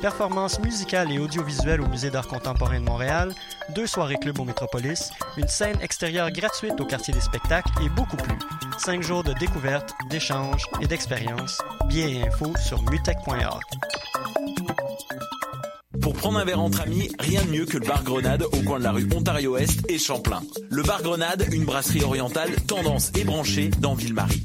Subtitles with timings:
[0.00, 3.34] Performances musicales et audiovisuelles au Musée d'art contemporain de Montréal,
[3.74, 8.16] deux soirées club au Métropolis, une scène extérieure gratuite au quartier des spectacles et beaucoup
[8.16, 8.38] plus.
[8.78, 11.58] Cinq jours de découverte, d'échanges et d'expériences.
[11.88, 13.62] Billets et infos sur mutech.org.
[16.00, 18.78] Pour prendre un verre entre amis, rien de mieux que le bar Grenade au coin
[18.78, 20.42] de la rue Ontario-Est et Champlain.
[20.70, 24.44] Le bar Grenade, une brasserie orientale tendance et branchée dans Ville-Marie.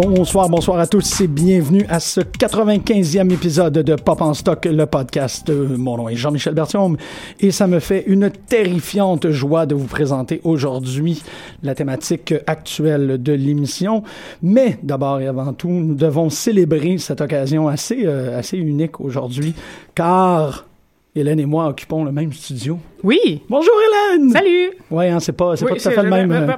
[0.00, 4.86] Bonsoir, bonsoir à tous et bienvenue à ce 95e épisode de Pop en Stock, le
[4.86, 5.50] podcast.
[5.50, 6.96] Euh, Mon nom est Jean-Michel Bertium
[7.40, 11.20] et ça me fait une terrifiante joie de vous présenter aujourd'hui
[11.64, 14.04] la thématique actuelle de l'émission.
[14.40, 19.52] Mais d'abord et avant tout, nous devons célébrer cette occasion assez, euh, assez unique aujourd'hui
[19.96, 20.68] car
[21.16, 22.78] Hélène et moi occupons le même studio.
[23.02, 23.42] Oui.
[23.48, 23.72] Bonjour
[24.12, 24.30] Hélène!
[24.30, 24.70] Salut!
[24.90, 26.30] Ouais, hein, c'est pas, c'est Oui, pas tout à fait le même.
[26.32, 26.52] euh,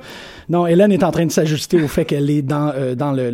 [0.49, 3.31] non, Hélène est en train de s'ajuster au fait qu'elle est dans, euh, dans le,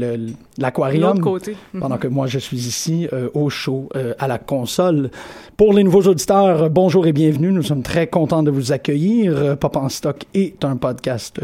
[0.59, 1.03] l'aquarium.
[1.15, 1.57] L'autre côté.
[1.73, 1.81] Mhm.
[1.81, 5.11] Pendant que moi, je suis ici euh, au show, euh, à la console.
[5.57, 7.51] Pour les nouveaux auditeurs, bonjour et bienvenue.
[7.51, 9.57] Nous sommes très contents de vous accueillir.
[9.59, 11.41] Pop en stock est un podcast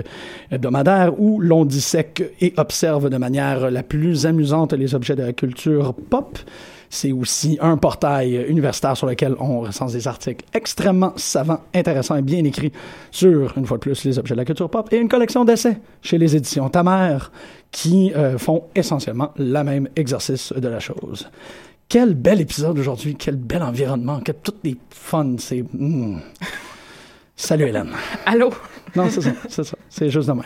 [0.50, 5.32] hebdomadaire où l'on dissèque et observe de manière la plus amusante les objets de la
[5.32, 6.38] culture pop.
[6.95, 12.23] C'est aussi un portail universitaire sur lequel on recense des articles extrêmement savants, intéressants et
[12.23, 12.70] bien écrits
[13.11, 15.80] sur, une fois de plus, les objets de la culture pop et une collection d'essais
[16.03, 17.33] chez les éditions Ta Mère
[17.70, 21.30] qui euh, font essentiellement le même exercice de la chose.
[21.89, 25.64] Quel bel épisode aujourd'hui, quel bel environnement, quel tout est fun, c'est...
[25.73, 26.20] mm.
[27.35, 27.92] Salut Hélène.
[28.27, 28.53] Allô?
[28.95, 30.45] Non, c'est ça, c'est ça, c'est juste de même.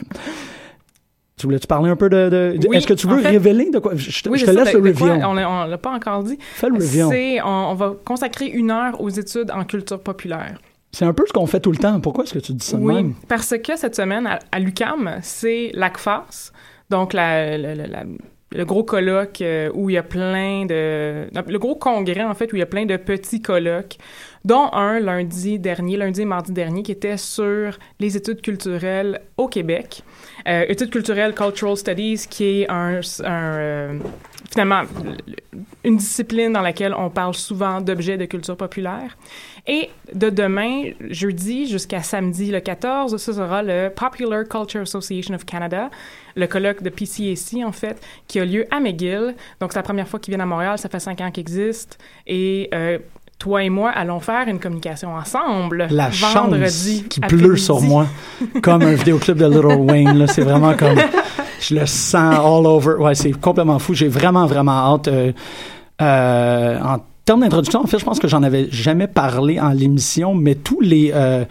[1.39, 2.31] Tu voulais-tu parler un peu de...
[2.31, 3.93] de- de- Oui, Est-ce que tu veux fait- révéler de quoi?
[3.95, 5.07] Je te, Oui, je te ça, laisse de- le review.
[5.07, 6.39] On on l'a pas encore dit.
[6.41, 7.11] Fais le review.
[7.45, 10.59] On, on va consacrer une heure aux études en culture populaire.
[10.93, 12.01] C'est un peu ce qu'on fait tout le temps.
[12.01, 13.15] Pourquoi est-ce que tu dis ça Oui, même?
[13.29, 16.53] parce que cette semaine, à, à l'UCAM, c'est l'ACFAS,
[16.89, 18.05] donc la, la- la- la-
[18.53, 21.27] le gros colloque euh, où il y a plein de...
[21.35, 23.99] Le gros congrès, en fait, où il y a plein de petits colloques,
[24.47, 29.49] dont un lundi dernier, lundi et mardi dernier, qui était sur les études culturelles au
[29.49, 30.03] Québec.
[30.47, 33.01] Euh, études culturelles, Cultural Studies, qui est un...
[33.25, 33.99] un, euh,
[34.51, 34.83] finalement,
[35.85, 39.17] une discipline dans laquelle on parle souvent d'objets de culture populaire.
[39.67, 45.45] Et de demain, jeudi, jusqu'à samedi le 14, ce sera le Popular Culture Association of
[45.45, 45.91] Canada,
[46.37, 49.35] le colloque de PCAC, en fait, qui a lieu à McGill.
[49.61, 50.79] Donc, c'est la première fois qu'ils viennent à Montréal.
[50.79, 51.97] Ça fait cinq ans qu'ils existent.
[52.29, 52.99] Et euh,
[53.39, 58.07] toi et moi allons faire une communication ensemble La vendredi chance qui pleut sur moi,
[58.63, 60.19] comme un vidéoclip de Little Wayne.
[60.19, 60.27] là.
[60.27, 60.99] C'est vraiment comme...
[61.61, 62.95] Je le sens all over.
[62.99, 63.95] Ouais, c'est complètement fou.
[63.95, 65.09] J'ai vraiment, vraiment hâte.
[65.09, 65.33] euh,
[66.03, 70.35] euh, en termes d'introduction, en fait, je pense que j'en avais jamais parlé en l'émission,
[70.35, 71.13] mais tous les...
[71.15, 71.45] euh,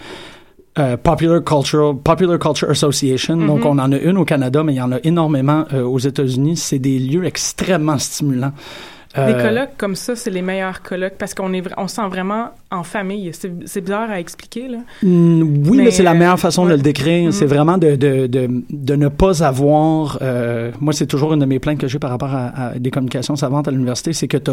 [0.78, 3.38] euh, Popular Cultural Popular Culture Association.
[3.38, 3.68] Donc, Mm-hmm.
[3.68, 6.58] on en a une au Canada, mais il y en a énormément euh, aux États-Unis.
[6.58, 8.52] C'est des lieux extrêmement stimulants.
[9.16, 12.08] Des Euh, colloques comme ça, c'est les meilleurs colloques parce qu'on est, on se sent
[12.10, 13.32] vraiment en famille.
[13.34, 14.78] C'est bizarre à expliquer, là.
[15.04, 17.34] Mm, oui, mais, Mais, c'est la meilleure façon de le décrire.
[17.34, 20.20] C'est vraiment de, de, de, de ne pas avoir...
[20.22, 22.92] euh, moi, c'est toujours une de mes plaintes que j'ai par rapport à, à des
[22.92, 24.52] communications savantes à l'université, c'est que tu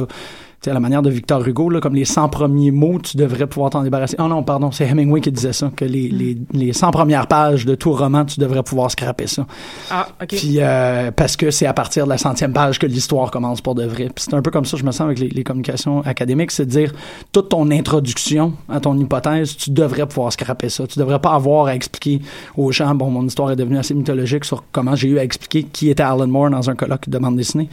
[0.63, 3.17] tu sais, à la manière de Victor Hugo, là, comme les 100 premiers mots, tu
[3.17, 4.15] devrais pouvoir t'en débarrasser.
[4.21, 7.67] Oh non, pardon, c'est Hemingway qui disait ça, que les, les, les 100 premières pages
[7.67, 9.45] de tout roman, tu devrais pouvoir scraper ça.
[9.91, 10.29] Ah, OK.
[10.29, 13.75] Puis euh, parce que c'est à partir de la centième page que l'histoire commence pour
[13.75, 14.05] de vrai.
[14.15, 16.67] Puis c'est un peu comme ça, je me sens avec les, les communications académiques, c'est
[16.67, 16.93] de dire
[17.33, 18.12] toute ton introduction
[18.69, 20.87] à ton hypothèse, tu devrais pouvoir scraper ça.
[20.87, 22.21] Tu devrais pas avoir à expliquer
[22.57, 25.65] aux gens, bon, mon histoire est devenue assez mythologique sur comment j'ai eu à expliquer
[25.65, 27.69] qui était Alan Moore dans un colloque de bande dessinée.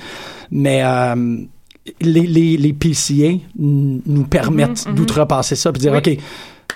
[0.52, 1.38] Mais euh,
[2.02, 4.96] les, les, les PCA nous permettent Mhm, mhm.
[4.96, 5.98] d'outrepasser ça puis dire, Oui.
[6.00, 6.18] OK,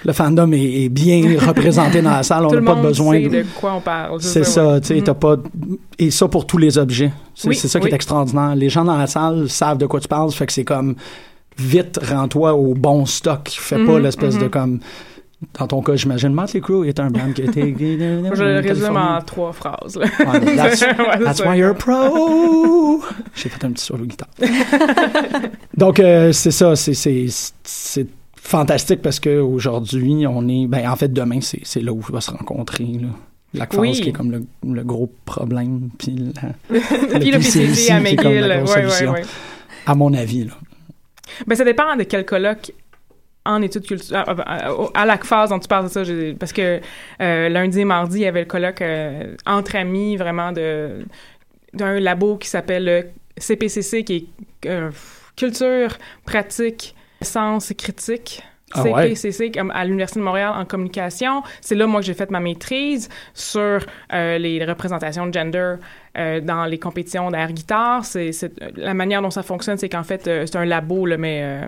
[0.06, 3.46] le fandom est, est bien représenté dans la salle, on n'a pas besoin sait de...
[3.56, 4.22] quoi on parle.
[4.22, 5.38] C'est ça, tu sais, t'as pas.
[6.00, 7.12] Et ça pour tous les objets.
[7.36, 7.92] C'est Oui, ça qui oui.
[7.92, 8.56] est extraordinaire.
[8.56, 10.96] Les gens dans la salle savent de quoi tu parles, fait que c'est comme.
[11.58, 13.50] Vite, rends-toi au bon stock.
[13.50, 14.50] Fais pas Mhm, l'espèce de mhm.
[14.50, 14.80] comme.
[15.60, 17.62] Dans ton cas, j'imagine, Motley Crue est un band qui a été.
[17.78, 19.98] Je le résume en trois phrases.
[19.98, 20.06] là.
[20.20, 23.02] Ouais, mais that's, why you're pro.
[23.36, 24.30] J'ai fait un petit solo guitare.
[25.76, 28.08] Donc euh, c'est ça, c'est
[28.38, 32.22] fantastique parce que aujourd'hui on est, ben en fait demain c'est là où on va
[32.22, 33.08] se rencontrer là.
[33.54, 33.92] La phase Oui.
[34.02, 36.34] qui est comme le, le gros problème, puis
[36.70, 36.80] la-
[37.20, 38.44] le PCC PCC à McGill.
[38.44, 39.22] Ouais, ouais, ouais.
[39.86, 40.54] à mon avis là.
[41.48, 42.72] Ben, ça dépend de quel colloque
[43.46, 44.24] en études culturelles.
[44.26, 46.02] À, à, à la phase dont tu parles de ça,
[46.40, 46.80] parce que
[47.22, 51.06] euh, lundi et mardi, il y avait le colloque euh, entre amis, vraiment, de
[51.74, 53.06] d'un labo qui s'appelle le
[53.38, 54.30] CPCC, qui
[54.64, 54.92] est euh,
[55.36, 58.44] Culture, Pratique, Sens et Critique.
[58.76, 59.16] Ah ouais?
[59.16, 61.44] CPCC comme à l'Université de Montréal en communication.
[61.62, 63.80] C'est là, moi, que j'ai fait ma maîtrise sur
[64.14, 65.76] euh, les représentations de gender
[66.16, 68.06] euh, dans les compétitions d'air guitare.
[68.06, 68.32] C'est,
[68.76, 71.68] la manière dont ça fonctionne, c'est qu'en fait, euh, c'est un labo, là, mais euh,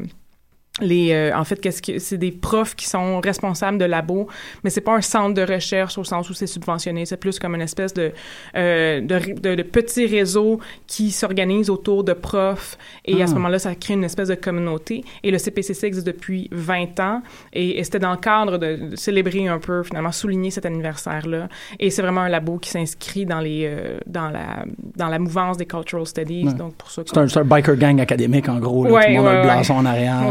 [0.82, 4.28] les, euh, en fait, qu'est-ce que c'est des profs qui sont responsables de labo,
[4.64, 7.06] mais c'est pas un centre de recherche au sens où c'est subventionné.
[7.06, 8.12] C'est plus comme une espèce de
[8.58, 13.36] euh, de, de, de petit réseau qui s'organise autour de profs et à ce Ah.
[13.36, 15.04] moment-là, ça crée une espèce de communauté.
[15.24, 17.22] Et le CPCC existe depuis 20 ans
[17.54, 21.48] et, et c'était dans le cadre de, de célébrer un peu, finalement, souligner cet anniversaire-là.
[21.80, 25.56] Et c'est vraiment un labo qui s'inscrit dans les euh, dans la dans la mouvance
[25.58, 26.46] des cultural studies.
[26.48, 26.54] Ouais.
[26.54, 27.02] Donc pour ça.
[27.06, 28.84] C'est un, un biker gang académique en gros.
[28.84, 28.92] Là.
[28.92, 30.22] Ouais, Tout le monde a le blason en arrière.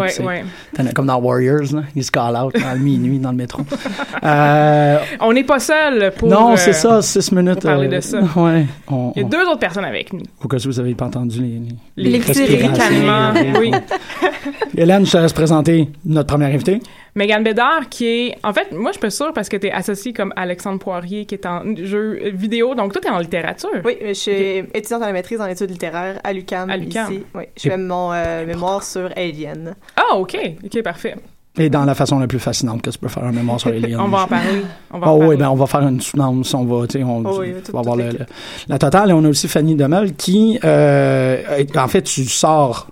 [0.43, 1.83] Ouais, Comme dans Warriors, là.
[1.95, 3.63] ils se call out à minuit dans le métro.
[4.25, 6.29] Euh, On n'est pas seul pour.
[6.29, 7.61] non, euh, c'est ça, six minutes.
[7.61, 8.21] pour parler euh, de ça.
[8.37, 8.65] Ouais.
[8.89, 10.23] On, Il y a on- deux autres personnes avec nous.
[10.43, 11.61] Au cas où vous n'avez pas entendu les,
[11.97, 13.71] les, Les ricanements, oui.
[14.77, 16.81] Hélène, je te laisse présenter notre première invitée.
[17.17, 18.39] Megan Bédard, qui est.
[18.43, 21.27] En fait, moi, je suis pas sûre parce que tu es associée comme Alexandre Poirier,
[21.27, 22.75] qui est en jeu vidéo.
[22.75, 23.71] Donc, toi, tu es en littérature.
[23.85, 24.33] Oui, je suis
[24.75, 26.71] étudiante en la maîtrise en études littéraires à l'UQAM.
[26.71, 27.13] À l'UQAM.
[27.13, 27.23] Ici.
[27.35, 29.75] Oui, je fais mon euh, mémoire sur Alien.
[29.97, 30.37] Ah, OK.
[30.65, 31.15] OK, parfait.
[31.57, 33.79] Et dans la façon la plus fascinante que tu peux faire un mémoire sur les
[33.79, 34.01] liens.
[34.05, 34.63] On va en parler.
[34.93, 35.37] On va Ah en oui, parler.
[35.37, 37.71] ben on va faire une soutenance, on va, tu sais, on, Oh oui, on tout-
[37.73, 38.27] va avoir toute le-
[38.67, 39.11] la totale.
[39.11, 42.89] Et on a aussi Fanny Demel qui, euh, en fait, tu sors,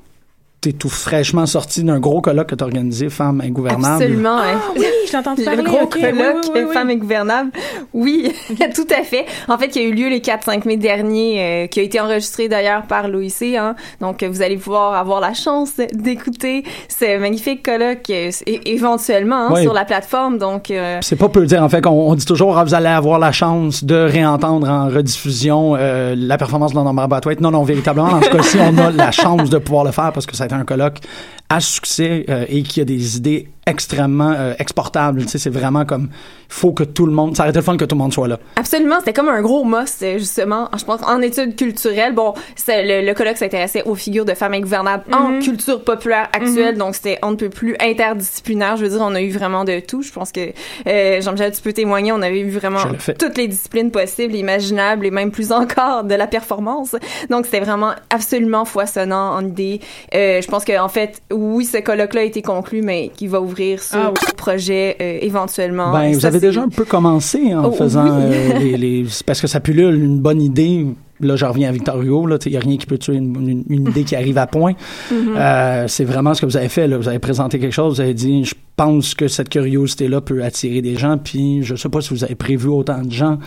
[0.62, 3.84] t'es tout fraîchement sorti d'un gros colloque que tu as organisé, Femmes Ingouvernables.
[4.04, 4.38] Absolument.
[4.38, 4.60] hein.
[4.60, 5.60] Ah oui, je t'ai entendu parler.
[5.60, 6.72] Le gros OK, oui, colloque oui, oui, oui.
[6.72, 7.50] Femmes ingouvernables.
[7.92, 8.32] Oui,
[8.74, 9.26] tout à fait.
[9.48, 12.48] En fait, qui a eu lieu les 4-5 mai dernier, euh, qui a été enregistré
[12.48, 13.42] d'ailleurs par l'OIC.
[13.56, 13.74] Hein.
[14.00, 18.30] Donc, euh, vous allez pouvoir avoir la chance d'écouter ce magnifique colloque euh,
[18.64, 20.38] éventuellement hein, sur la plateforme.
[20.38, 21.62] Donc, euh, C'est pas peu dire.
[21.64, 24.86] En fait, on, on dit toujours, ah, vous allez avoir la chance de réentendre en
[24.88, 27.40] rediffusion euh, la performance de London Brathwaite.
[27.40, 30.26] Non, non, véritablement, dans ce cas-ci, on a la chance de pouvoir le faire parce
[30.26, 31.00] que ça un colloque
[31.52, 35.22] à succès euh, et qui a des idées extrêmement euh, exportables.
[35.22, 36.18] Tu sais, c'est vraiment comme, il
[36.48, 38.26] faut que tout le monde, ça aurait été le fun que tout le monde soit
[38.26, 38.38] là.
[38.56, 40.68] Absolument, c'était comme un gros must euh, justement.
[40.76, 44.54] Je pense en études culturelles, bon, c'est- le, le colloque s'intéressait aux figures de femmes
[44.54, 48.76] ingouvernables en culture populaire actuelle, donc c'était on ne peut plus interdisciplinaire.
[48.76, 50.02] Je veux dire, on a eu vraiment de tout.
[50.02, 50.52] Je pense que
[50.88, 55.06] euh, Jean-Michel, tu peux témoigner, on avait eu vraiment le toutes les disciplines possibles, imaginables
[55.06, 56.96] et même plus encore de la performance.
[57.30, 59.80] Donc c'était vraiment absolument foisonnant en idées.
[60.14, 61.22] Euh, je pense qu'en fait,
[61.56, 64.32] oui, ce colloque-là a été conclu, mais qui va ouvrir sur Ah oui.
[64.36, 65.92] projets euh, éventuellement.
[65.92, 68.34] Ben, vous ça, avez déjà un peu commencé en Oh, faisant oui.
[68.34, 70.86] euh, les, parce que ça pullule une bonne idée.
[71.20, 72.26] Là, je reviens à Victor Hugo.
[72.26, 74.46] Là, il n'y a rien qui peut tuer une, une- une idée qui arrive à
[74.48, 74.72] point.
[74.72, 75.14] Mm-hmm.
[75.36, 76.88] Euh, c'est vraiment ce que vous avez fait.
[76.88, 76.96] Là.
[76.98, 77.94] Vous avez présenté quelque chose.
[77.96, 81.18] Vous avez dit, je pense que cette curiosité-là peut attirer des gens.
[81.18, 83.38] Puis, je sais pas si vous avez prévu autant de gens,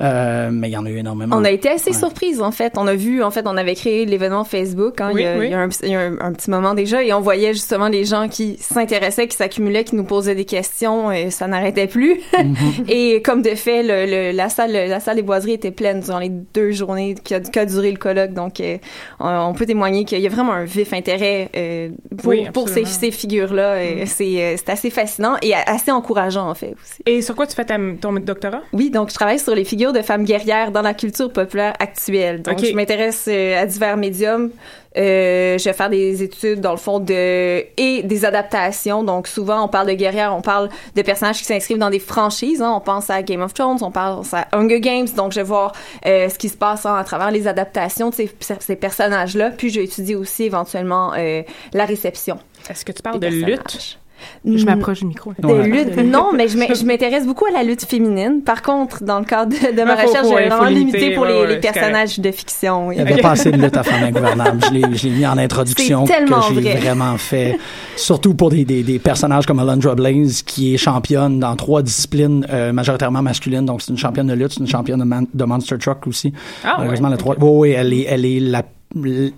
[0.00, 1.36] euh, mais il y en a eu énormément.
[1.36, 1.96] On a été assez Ouais.
[1.96, 2.74] surprises en fait.
[2.76, 5.00] On a vu en fait, on avait créé l'événement Facebook.
[5.00, 5.46] Hein, Oui, il y a, oui.
[5.46, 7.52] il y a un, il y a un- un petit moment déjà et on voyait
[7.52, 11.86] justement les gens qui s'intéressaient, qui s'accumulaient, qui nous posaient des questions et ça n'arrêtait
[11.86, 12.20] plus.
[12.32, 12.88] Mm-hmm.
[12.88, 16.18] et comme de fait, le, le- la salle, la salle des boiseries était pleine durant
[16.18, 18.32] les deux journées qu'a qu'a duré le colloque.
[18.32, 18.78] Donc, euh,
[19.18, 22.68] on, on peut témoigner qu'il y a vraiment un vif intérêt euh, pour, Oui, pour
[22.68, 23.82] ces, figures-là.
[23.82, 27.02] Et C'est euh, c'est assez fascinant et assez encourageant en fait aussi.
[27.06, 28.62] Et sur quoi tu fais ta- ton doctorat?
[28.72, 32.42] Oui, donc je travaille sur les figures de femmes guerrières dans la culture populaire actuelle.
[32.42, 34.50] Donc je m'intéresse euh, à divers médiums.
[34.96, 39.04] Euh, je vais faire des études dans le fond de et des adaptations.
[39.04, 42.60] Donc souvent on parle de guerrières, on parle de personnages qui s'inscrivent dans des franchises.
[42.60, 42.72] hein.
[42.74, 45.06] On pense à Game of Thrones, on pense à Hunger Games.
[45.16, 45.72] Donc je vais voir
[46.06, 49.50] euh, ce qui se passe hein, à travers les adaptations de ces, ces personnages-là.
[49.50, 51.42] Puis je vais étudier aussi éventuellement euh,
[51.72, 52.38] la réception.
[52.68, 53.98] Est-ce que tu parles de lutte?
[54.44, 55.32] Je m'approche du micro.
[55.38, 55.66] De Ouais.
[55.68, 58.42] lutte, non, mais je m'in- je m'intéresse beaucoup à la lutte féminine.
[58.44, 61.24] Par contre, dans le cadre de, de ma faut- recherche, j'ai vraiment limiter, limité pour
[61.24, 62.88] ouais, les, ouais, les c'est personnages de fiction.
[62.88, 62.96] oui.
[62.98, 64.60] Il n'y avait pas assez de lutte à faire ingouvernable.
[64.66, 66.12] Je l'ai, mis en introduction que
[66.54, 66.74] j'ai vrai.
[66.76, 67.58] vraiment fait.
[67.96, 72.46] Surtout pour des, des, des personnages comme Alundra Blaze, qui est championne dans trois disciplines
[72.50, 73.64] euh, majoritairement masculines.
[73.66, 76.32] Donc, c'est une championne de lutte, c'est une championne de, man- de Monster Truck aussi.
[76.64, 77.34] Ah, Malheureusement, ouais, la trois...
[77.34, 77.42] ok.
[77.42, 78.62] Oui, oui, elle est, elle est la,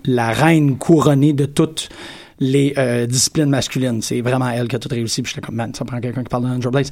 [0.05, 1.89] la reine couronnée de toutes
[2.39, 4.01] les euh, disciplines masculines.
[4.01, 5.21] C'est vraiment elle qui a tout réussi.
[5.21, 6.91] Puis j'étais comme, man, ça prend quelqu'un qui parle de Angel Blaze.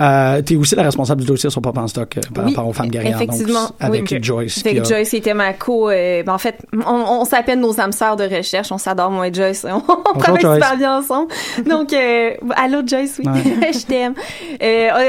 [0.00, 2.68] Euh, T'es aussi la responsable du dossier sur Pop en stock euh, par Oui, rapport
[2.68, 3.16] aux femmes guerrières.
[3.20, 3.62] effectivement.
[3.64, 4.18] Donc, avec Oui.
[4.22, 4.62] Joyce.
[4.62, 5.90] Fait qui que a- Joyce était ma co.
[5.90, 8.70] euh, ben, en fait, on, on s'appelle nos âmes sœurs de recherche.
[8.72, 9.66] On s'adore, moi et Joyce.
[9.70, 9.82] On,
[10.14, 11.32] on travaille super bien ensemble.
[11.68, 11.92] Donc,
[12.56, 13.72] allô Joyce, oui, Ouais.
[13.72, 14.14] je t'aime.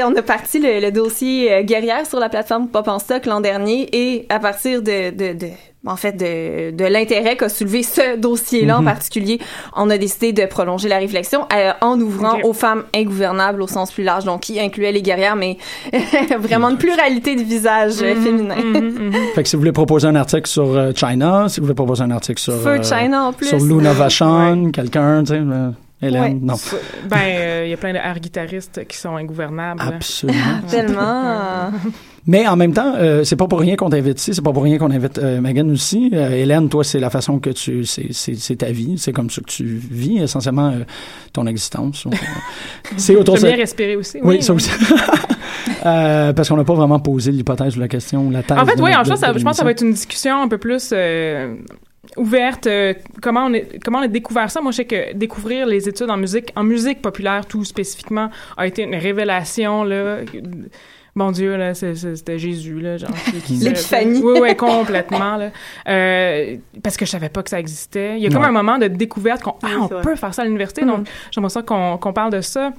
[0.06, 3.88] On a parti le, le dossier guerrière sur la plateforme Pop en stock l'an dernier
[3.92, 5.46] et à partir de, de, de
[5.86, 8.80] en fait, de, de l'intérêt qu'a soulevé ce dossier-là Mhm.
[8.80, 9.38] en particulier,
[9.76, 13.92] on a décidé de prolonger la réflexion euh, en ouvrant aux femmes ingouvernables au sens
[13.92, 15.56] plus large, donc qui incluait les guerrières, mais
[16.38, 18.56] vraiment une pluralité de visages euh, féminins.
[18.56, 19.12] Mhm, mhm.
[19.34, 22.02] Fait que si vous voulez proposer un article sur euh, China, si vous voulez proposer
[22.02, 22.54] un article sur...
[22.66, 23.46] Euh, China en plus.
[23.48, 25.70] Sur Luna Vachon, quelqu'un, tu sais, euh,
[26.00, 26.38] Hélène, Ouais.
[26.42, 26.54] non.
[27.08, 29.80] Ben, euh, il y a plein de air guitaristes qui sont ingouvernables.
[29.82, 30.60] Absolument.
[30.70, 31.70] Tellement.
[32.28, 34.62] Mais en même temps, euh, c'est pas pour rien qu'on t'invite ici, c'est pas pour
[34.62, 36.10] rien qu'on invite euh, Megan aussi.
[36.12, 39.50] Euh, Hélène, toi, c'est la façon que tu, c'est, ta vie, c'est comme ça que
[39.50, 40.74] tu vis essentiellement
[41.32, 42.06] ton existence.
[42.96, 43.46] C'est autour de ça.
[43.48, 44.18] bien respirer aussi.
[44.22, 44.70] Oui, ça aussi.
[45.82, 48.58] Parce qu'on n'a pas vraiment posé l'hypothèse ou la question la thèse.
[48.58, 50.58] En fait, oui, en fait, je pense que ça va être une discussion un peu
[50.58, 50.92] plus
[52.16, 52.66] ouverte.
[52.66, 55.88] euh, comment on est, comment on a découvert ça Moi, je sais que découvrir les
[55.88, 60.18] études en musique, en musique populaire, tout spécifiquement, a été une révélation là.
[61.18, 63.10] Mon Dieu, là, c'était Jésus, là, genre.
[63.50, 64.20] L'épiphanie.
[64.22, 65.50] Oui, oui, complètement, là.
[65.88, 68.18] Euh, parce que je savais pas que ça existait.
[68.18, 70.44] Il y a comme un moment de découverte qu'on, ah, on peut faire ça à
[70.44, 70.84] l'université.
[70.84, 72.72] Donc, j'aimerais ça qu'on qu'on parle de ça.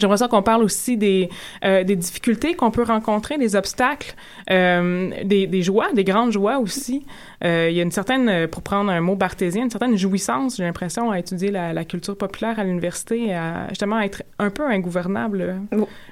[0.00, 1.28] J'aimerais ça qu'on parle aussi des,
[1.62, 4.14] euh, des difficultés qu'on peut rencontrer, des obstacles,
[4.50, 7.04] euh, des, des joies, des grandes joies aussi.
[7.44, 10.62] Euh, il y a une certaine, pour prendre un mot barthésien, une certaine jouissance, j'ai
[10.64, 15.54] l'impression, à étudier la, la culture populaire à l'université, à justement être un peu ingouvernable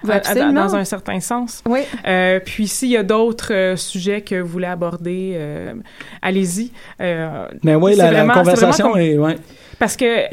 [0.06, 0.52] à- à- Absolument.
[0.66, 1.62] dans un certain sens.
[1.66, 1.80] Oui.
[2.06, 5.72] Euh, puis s'il y a d'autres euh, sujets que vous voulez aborder, euh,
[6.20, 6.72] allez-y.
[7.00, 9.16] Euh, Mais oui, c'est la, la vraiment- c'est conversation vraiment est.
[9.16, 9.36] Ouais.
[9.78, 10.26] parce que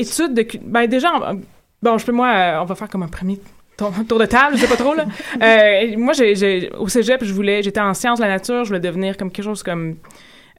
[0.00, 1.10] études de ben déjà
[1.86, 3.38] bon je peux moi euh, on va faire comme un premier
[3.76, 5.06] tour, de table je sais pas trop là.
[5.42, 8.80] Euh, moi j'ai, au cégep je voulais j'étais en sciences de la nature je voulais
[8.80, 9.96] devenir comme quelque chose comme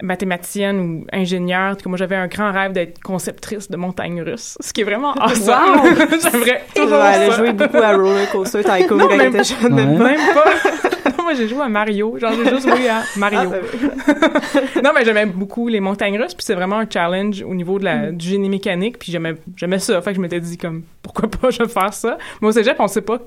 [0.02, 4.72] mathématicienne ou ingénieure que moi j'avais un grand rêve d'être conceptrice de montagnes russes ce
[4.72, 5.82] qui est vraiment awesome.
[6.22, 9.74] J'aimerais toujours Elle a joué beaucoup à Roller Coaster Tycoon quand elle était jeune.
[9.74, 10.97] Même pas
[11.28, 13.52] moi j'ai joué à Mario genre j'ai juste joué à Mario
[14.84, 17.86] non, mais j'aimais beaucoup les montagnes russes, puis c'est vraiment un challenge au niveau de
[17.86, 20.02] la, du génie mécanique, puis j'aimais, j'aimais ça.
[20.02, 22.18] Fait que je m'étais dit, comme, pourquoi pas je vais faire ça.
[22.42, 23.20] Mais au cégep, on sait pas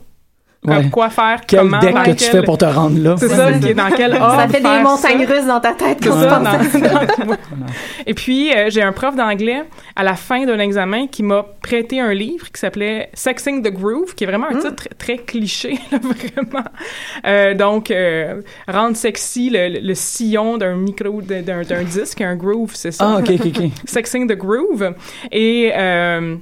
[0.67, 3.15] comme, quoi faire, Quel comment, deck dans que tu fais pour te rendre là?
[3.19, 5.35] C'est ça, qui est dans quel ordre Ça fait des montagnes ça.
[5.35, 7.37] russes dans ta tête tu ça, dans- dans-
[8.07, 9.63] Et puis, euh, j'ai un prof d'anglais
[9.97, 14.15] à la fin d'un examen qui m'a prêté un livre qui s'appelait Sexing the Groove,
[14.15, 14.61] qui est vraiment un Hmm.
[14.61, 16.65] titre très, très cliché, là, vraiment.
[17.27, 22.93] Euh, donc, euh, rendre sexy le, le sillon d'un micro, d'un, disque, un groove, c'est
[22.93, 23.15] ça?
[23.17, 23.71] Ah, ok, ok, ok.
[23.87, 24.93] Sexing the Groove.
[25.33, 26.37] Et euh,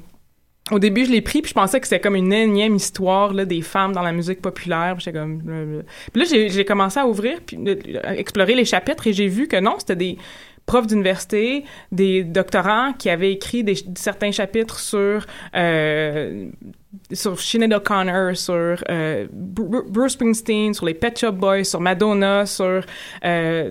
[0.71, 3.45] au début, je l'ai pris, puis je pensais que c'était comme une énième histoire là,
[3.45, 4.97] des femmes dans la musique populaire.
[4.99, 5.83] Puis comme...
[6.15, 9.59] là, j'ai, commencé à ouvrir, puis euh, à explorer les chapitres, et j'ai vu que
[9.59, 10.19] non, c'était des
[10.67, 15.25] profs d'université, des doctorants qui avaient écrit des, certains chapitres sur
[15.57, 16.49] euh,
[17.13, 22.45] sur Sinead O'Connor, sur euh, Bru- Bruce Springsteen, sur les Pet Shop Boys, sur Madonna,
[22.45, 22.83] sur
[23.25, 23.71] euh,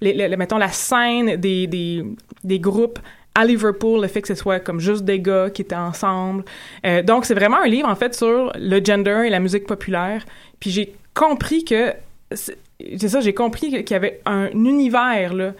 [0.00, 2.02] les, les- mettons la scène des, des,
[2.44, 2.98] des groupes
[3.40, 6.44] à Liverpool, le fait que ce soit comme juste des gars qui étaient ensemble.
[6.86, 10.24] Euh, donc, c'est vraiment un livre, en fait, sur le gender et la musique populaire.
[10.60, 11.92] Puis j'ai compris que...
[12.34, 15.52] C'est ça, j'ai compris qu'il y avait un univers, là,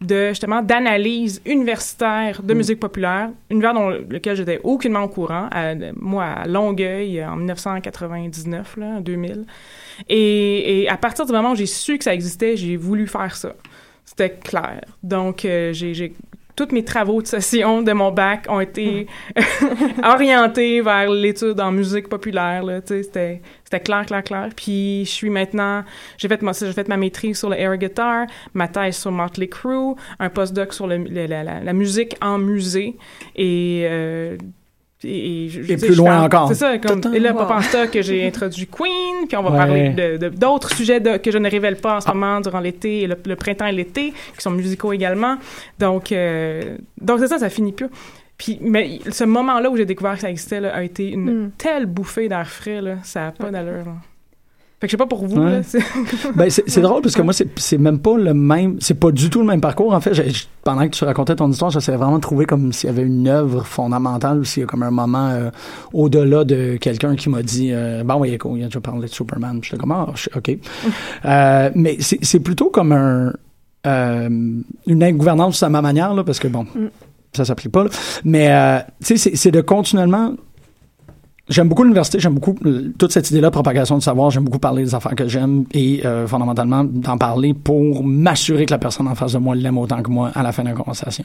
[0.00, 5.74] de justement d'analyse universitaire de musique populaire, univers dans lequel j'étais aucunement au courant, à-
[5.96, 9.44] moi à Longueuil en 1999 là, en 2000.
[10.08, 13.34] Et, et à partir du moment où j'ai su que ça existait, j'ai voulu faire
[13.36, 13.54] ça.
[14.04, 14.80] C'était clair.
[15.02, 16.12] Donc euh, j'ai-
[16.58, 19.06] tous mes travaux de session de mon bac ont été
[20.02, 22.64] orientés vers l'étude en musique populaire.
[22.84, 24.48] C'était, c'était clair, clair, clair.
[24.56, 25.84] Puis je suis maintenant,
[26.16, 29.94] j'ai fait, j'ai fait ma maîtrise sur le air guitar, ma thèse sur Motley Crue,
[30.18, 30.96] un postdoc sur le,
[31.26, 32.96] la- la musique en musée
[33.36, 34.36] et euh,
[35.04, 36.48] et, et je- je Et sais, plus je loin encore.
[36.48, 37.46] C'est ça, comme, et là, Wow.
[37.46, 39.56] pas ça que j'ai introduit Queen, puis on va Ouais.
[39.56, 42.60] parler de, de- d'autres sujets de- que je ne révèle pas en ce moment durant
[42.60, 45.36] l'été, et le, le printemps et l'été, qui sont musicaux également.
[45.78, 47.88] Donc, euh, donc c'est ça, ça finit plus.
[48.36, 51.50] Puis, mais ce moment-là où j'ai découvert que ça existait là, a été une Mm.
[51.58, 53.84] telle bouffée d'air frais, là, ça n'a pas d'allure.
[54.80, 55.50] Fait que je sais pas pour vous, Ouais.
[55.50, 55.78] là, c'est-
[56.36, 56.48] Ben,
[56.82, 59.60] drôle parce que moi, c'est même pas le même, c'est pas du tout le même
[59.60, 59.92] parcours.
[59.92, 60.12] En fait,
[60.62, 63.26] pendant que tu racontais ton histoire, j'essayais vraiment de trouver comme s'il y avait une
[63.26, 65.50] œuvre fondamentale ou s'il y a comme un moment euh,
[65.92, 69.12] au-delà de quelqu'un qui m'a dit euh, Bon, oui, écoute, il a déjà parlé de
[69.12, 69.58] Superman.
[69.62, 70.56] J'étais comme, ah, je- OK.
[71.24, 73.32] Euh, mais c'est plutôt comme un,
[73.84, 76.66] une ingouvernance à ma manière, là, parce que bon.
[77.32, 77.84] ça s'applique pas.
[77.84, 77.90] là.
[78.24, 80.34] Mais euh, tu sais, c'est de continuellement
[81.48, 84.58] J'aime beaucoup l'université, j'aime beaucoup euh, toute cette idée-là de propagation du savoir, j'aime beaucoup
[84.58, 89.08] parler des affaires que j'aime et euh, fondamentalement d'en parler pour m'assurer que la personne
[89.08, 91.24] en face de moi l'aime autant que moi à la fin de la conversation.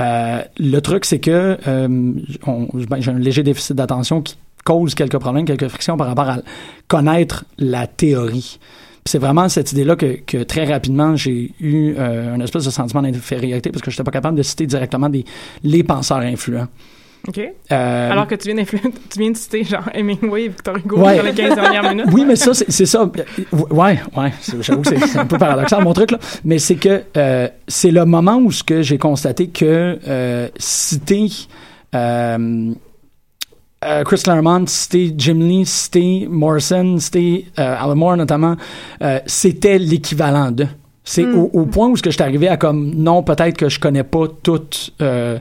[0.00, 5.18] Euh, le truc, c'est que euh, ben, j'ai un léger déficit d'attention qui cause quelques
[5.18, 6.38] problèmes, quelques frictions par rapport à
[6.86, 8.58] connaître la théorie.
[9.06, 13.02] C'est vraiment cette idée-là que, que très rapidement j'ai eu euh, un espèce de sentiment
[13.02, 15.24] d'infériorité parce que je n'étais pas capable de citer directement des,
[15.64, 16.68] les penseurs influents.
[17.28, 17.38] OK.
[17.38, 18.64] Euh, Alors que tu viens,
[19.10, 21.16] tu viens de citer genre Hemingway et Victor Hugo Ouais.
[21.18, 22.06] dans les 15 dernières minutes.
[22.12, 23.04] Oui, mais ça, c'est ça.
[23.52, 24.32] Ouais, ouais.
[24.40, 26.18] c'est- J'avoue que c'est- un peu paradoxal, mon truc, là.
[26.44, 31.26] Mais c'est que euh, c'est le moment où ce que j'ai constaté que euh, citer
[34.04, 38.56] Chris Claremont, citer Jim Lee, citer Morrison, citer euh, Alan Moore notamment,
[39.26, 40.66] c'était l'équivalent de.
[41.02, 43.68] C'est au, au point où ce que je suis arrivé à comme non, peut-être que
[43.68, 45.38] je connais pas toute euh,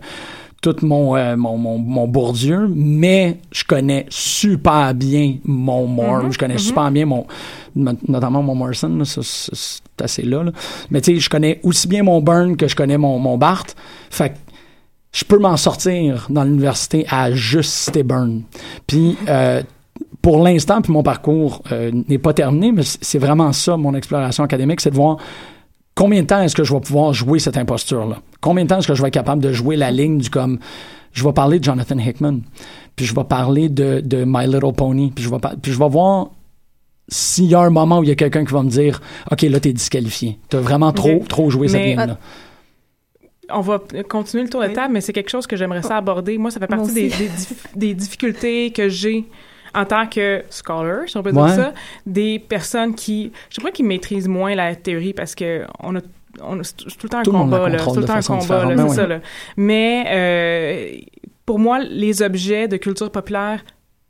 [0.61, 6.37] tout mon, euh, mon, mon, mon Bourdieu, mais je connais super bien mon Moore, je
[6.37, 7.25] connais super bien mon,
[7.75, 10.51] not- notamment mon Morrison, là, ça, c'est assez là, là.
[10.91, 13.75] Mais tu sais, je connais aussi bien mon Burn que je connais mon, mon Barthes.
[14.09, 14.35] Fait que
[15.13, 18.43] je peux m'en sortir dans l'université à juste citer Burn.
[18.85, 19.63] Puis, euh,
[20.21, 24.43] pour l'instant, puis mon parcours euh, n'est pas terminé, mais c'est vraiment ça, mon exploration
[24.43, 25.17] académique, c'est de voir
[25.99, 28.21] combien de temps est-ce que je vais pouvoir jouer cette imposture-là?
[28.39, 30.57] Combien de temps est-ce que je vais être capable de jouer la ligne du comme,
[31.11, 32.39] je vais parler de Jonathan Hickman,
[32.95, 35.89] puis je vais parler de, de My Little Pony, puis je vais, puis je vais
[35.89, 36.29] voir
[37.09, 39.01] s'il y a un moment où il y a quelqu'un qui va me dire,
[39.31, 40.37] OK, là, t'es disqualifié.
[40.47, 42.17] T'as vraiment trop, trop joué cette game-là.
[43.51, 44.73] On va continuer le tour de Oui.
[44.73, 46.37] table, mais c'est quelque chose que j'aimerais ça aborder.
[46.37, 47.17] Moi, ça fait partie des, aussi.
[47.17, 49.25] des, dif- des difficultés que j'ai
[49.75, 51.45] en tant que scholar, si on peut Ouais.
[51.47, 51.73] dire ça,
[52.05, 55.99] des personnes qui, je sais pas, qui maîtrisent moins la théorie parce que on a,
[56.41, 57.77] on a- c'est tout le temps un Tout combat, là.
[57.79, 59.19] C'est tout le temps un combat, là, c'est Ben ça, là.
[59.57, 60.97] Mais, euh,
[61.45, 63.63] pour moi, les objets de culture populaire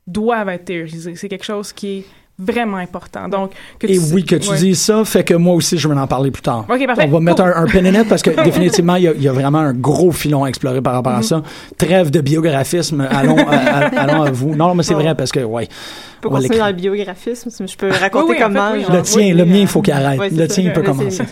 [0.07, 1.15] doivent être théorisés.
[1.15, 2.05] C'est quelque chose qui est
[2.39, 3.27] vraiment important.
[3.27, 4.57] Donc, que Et tu- oui, que tu ouais.
[4.57, 6.65] dises ça, fait que moi aussi, je vais en parler plus tard.
[6.69, 7.05] Ok, parfait.
[7.07, 9.21] On va mettre un, un pin in it parce que définitivement, il y, a, il
[9.21, 11.43] y a vraiment un gros filon à explorer par rapport à ça.
[11.77, 14.55] Trêve de biographisme, allons, à, à- allons à vous.
[14.55, 15.01] Non, mais c'est Bon.
[15.01, 15.67] vrai parce que, ouais.
[15.67, 18.71] Je peux continuer dans le biographisme, je peux raconter oui, comment.
[18.71, 20.31] fait, oui, genre, Le tien, oui, le euh, mien, il faut qu'il arrête.
[20.31, 21.23] le tien, il peut commencer.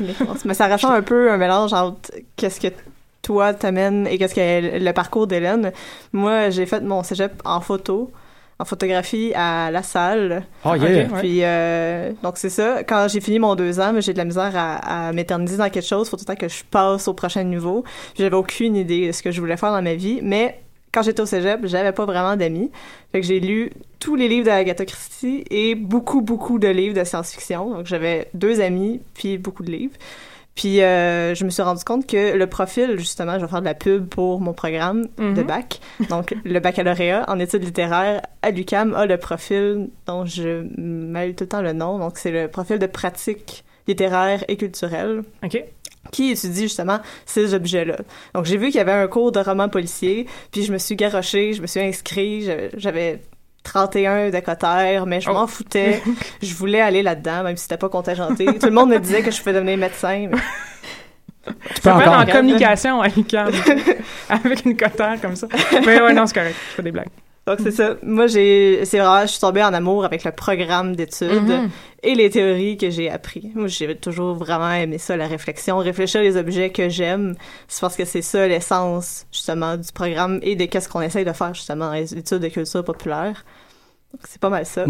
[0.46, 2.68] Mais ça ressemble un peu un mélange entre qu'est-ce que
[3.22, 5.72] toi t'amènes et qu'est-ce que le parcours d'Hélène.
[6.14, 8.12] Moi, j'ai fait mon cégep en photo,
[8.60, 10.44] en photographie à la salle.
[10.66, 11.08] Oh, yeah.
[11.08, 11.08] Ouais.
[11.20, 12.84] Puis, euh, donc c'est ça.
[12.84, 15.86] Quand j'ai fini mon deux ans, j'ai de la misère à, à m'éterniser dans quelque
[15.86, 16.10] chose.
[16.10, 17.84] Faut tout le temps que je passe au prochain niveau.
[18.18, 20.20] J'avais aucune idée de ce que je voulais faire dans ma vie.
[20.24, 20.60] Mais
[20.92, 22.72] quand j'étais au cégep, j'avais pas vraiment d'amis.
[23.12, 27.04] Fait que j'ai lu tous les livres d'Agatha Christie et beaucoup, beaucoup de livres de
[27.04, 27.70] science-fiction.
[27.76, 29.96] Donc j'avais deux amis, puis beaucoup de livres.
[30.58, 33.66] Puis euh, je me suis rendu compte que le profil, justement, je vais faire de
[33.66, 35.44] la pub pour mon programme de Mhm.
[35.44, 35.80] bac.
[36.10, 41.44] Donc le baccalauréat en études littéraires à l'UCAM a le profil dont je mêle tout
[41.44, 42.00] le temps le nom.
[42.00, 45.64] Donc c'est le profil de pratique littéraire et culturelle OK.
[46.12, 47.98] qui étudie justement ces objets-là.
[48.34, 50.96] Donc j'ai vu qu'il y avait un cours de roman policier, puis je me suis
[50.96, 53.22] garochée, je me suis inscrit, j'avais- j'avais
[53.64, 55.34] 31 de cotère, mais je Oh.
[55.34, 56.02] m'en foutais.
[56.42, 58.46] je voulais aller là-dedans, même si c'était pas contingenté.
[58.46, 60.28] Tout le monde me disait que je pouvais devenir médecin.
[60.32, 63.52] mais- Tu peux en communication à l'UQAM,
[64.30, 65.48] avec une cotère comme ça.
[65.86, 66.56] Mais ouais, non, c'est correct.
[66.72, 67.08] Je fais des blagues.
[67.48, 67.96] Donc c'est ça.
[68.04, 71.70] Moi j'ai, c'est vraiment, je suis tombée en amour avec le programme d'études Mhm.
[72.04, 73.52] et les théories que j'ai appris.
[73.56, 77.36] Moi j'ai toujours vraiment aimé ça, la réflexion, réfléchir les objets que j'aime.
[77.70, 81.32] C'est parce que c'est ça l'essence justement du programme et de qu'est-ce qu'on essaye de
[81.32, 83.46] faire justement dans les études de culture populaire.
[84.14, 84.86] Donc c'est pas mal ça.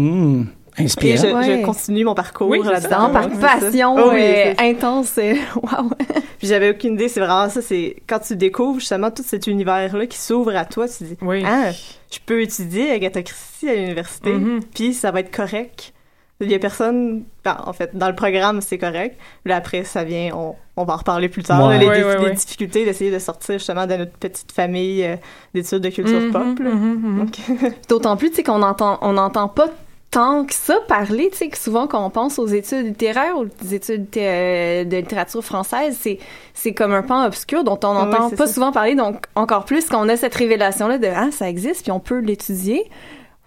[0.78, 1.16] Mmh, Et inspirant.
[1.22, 1.60] je, Ouais.
[1.60, 3.08] je continue mon parcours Oui, là-dedans.
[3.08, 5.14] Dans par passion Oh oui, euh, intense.
[5.18, 5.90] euh, Wow.
[6.38, 10.06] Puis j'avais aucune idée, c'est vraiment ça, c'est quand tu découvres justement tout cet univers-là
[10.06, 11.42] qui s'ouvre à toi, tu dis Oui.
[11.46, 11.70] Ah,
[12.10, 14.60] je peux étudier Agatha Christie à l'université, Mhm.
[14.74, 15.92] puis ça va être correct.
[16.40, 19.18] Il y a personne, ben, en fait, dans le programme, c'est correct.
[19.44, 21.74] Là, après, ça vient, on, on va en reparler plus tard, Ouais.
[21.74, 25.16] là, les, Ouais, les difficultés d'essayer de sortir justement de notre petite famille euh,
[25.52, 26.58] d'études de culture Mhm, pop.
[26.60, 26.70] là.
[26.70, 27.18] mhm, mhm.
[27.18, 27.36] Donc,
[27.88, 29.66] D'autant plus, tu sais, qu'on entend, on n'entend pas
[30.10, 33.42] tant que ça parler, tu sais, que souvent quand on pense aux études littéraires ou
[33.44, 36.18] aux études euh, de littérature française, c'est,
[36.54, 38.54] c'est comme un pan obscur dont on Ah oui, n'entend c'est pas ça.
[38.54, 41.92] souvent parler, donc encore plus quand on a cette révélation-là de «Ah, ça existe, puis
[41.92, 42.90] on peut l'étudier»,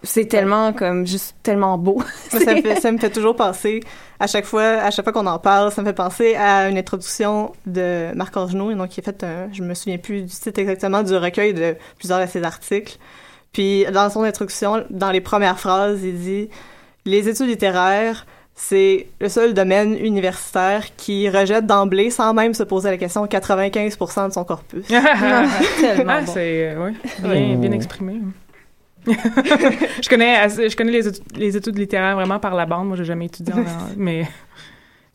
[0.04, 2.02] c'est tellement comme, juste tellement beau.
[2.30, 3.82] Ça, me fait, ça me fait toujours penser,
[4.20, 6.78] à chaque fois, à chaque fois qu'on en parle, ça me fait penser à une
[6.80, 10.60] introduction de Marc Orgeneau, donc qui a fait un, je me souviens plus du titre
[10.60, 12.98] exactement, du recueil de plusieurs de ses articles.
[13.52, 16.50] Puis, dans son introduction, dans les premières phrases, il dit
[17.06, 22.90] «Les études littéraires, c'est le seul domaine universitaire qui rejette d'emblée, sans même se poser
[22.92, 24.86] la question, 95% de son corpus.
[24.88, 26.32] Tellement Ah, bon.
[26.34, 28.22] c'est euh, ouais, bien, bien exprimé.
[29.08, 32.88] je connais assez- je connais les études, les études littéraires vraiment par la bande.
[32.88, 33.64] Moi, j'ai jamais étudié en
[33.98, 34.30] mais ça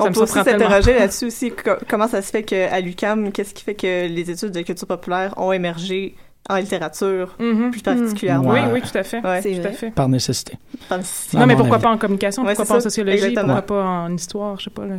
[0.00, 3.62] On peut aussi s'interroger là-dessus aussi, co- comment ça se fait qu'à l'UQAM, qu'est-ce qui
[3.62, 6.16] fait que les études de culture populaire ont émergé
[6.48, 7.70] en littérature, Mhm.
[7.70, 8.50] plus particulièrement.
[8.50, 8.66] Oui, Ouais.
[8.74, 9.20] oui, tout à fait.
[9.20, 9.42] Ouais.
[9.42, 9.90] Tout à fait.
[9.90, 10.54] Par nécessité.
[11.02, 11.82] Si- À non, mais pourquoi avis.
[11.84, 12.42] pas en communication?
[12.44, 13.16] Ouais, pourquoi pas en sociologie?
[13.24, 13.54] Exactement.
[13.62, 14.58] Pourquoi pas en histoire?
[14.58, 14.84] Je sais pas.
[14.86, 14.94] Là.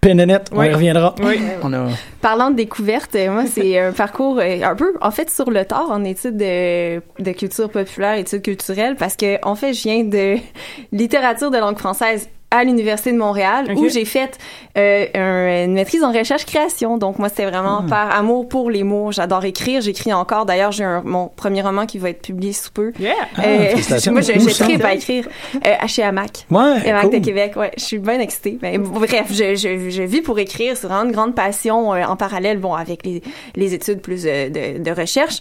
[0.00, 0.68] Pénénette, on Oui.
[0.68, 1.14] y reviendra.
[1.22, 1.38] Oui.
[1.62, 1.88] On a...
[2.22, 5.62] Parlant de découverte, euh, moi, c'est un parcours euh, un peu, en fait, sur le
[5.66, 10.02] tard en études de, de culture populaire, études culturelles, parce que, en fait, je viens
[10.04, 10.36] de
[10.92, 14.36] littérature de langue française à l'Université de Montréal, où j'ai fait
[14.76, 16.98] euh, un- une maîtrise en recherche-création.
[16.98, 19.12] Donc, moi, c'était vraiment par amour pour les mots.
[19.12, 19.80] J'adore écrire.
[19.80, 20.46] J'écris encore.
[20.46, 22.92] D'ailleurs, j'ai un- mon premier roman qui va être publié sous peu.
[22.98, 23.12] Yeah!
[23.36, 24.12] Ah, Euh, félicitations.
[24.12, 24.64] moi, ça?
[24.64, 26.46] tripe à écrire euh, à chez Hamac.
[26.50, 27.18] Ouais, Et Mac cool.
[27.20, 28.58] de Québec, ouais, je suis bien excitée.
[28.62, 32.16] Mais bref, je, je, je vis pour écrire, c'est vraiment une grande passion euh, en
[32.16, 33.22] parallèle, bon, avec les,
[33.56, 35.40] les études plus euh, de, de recherche.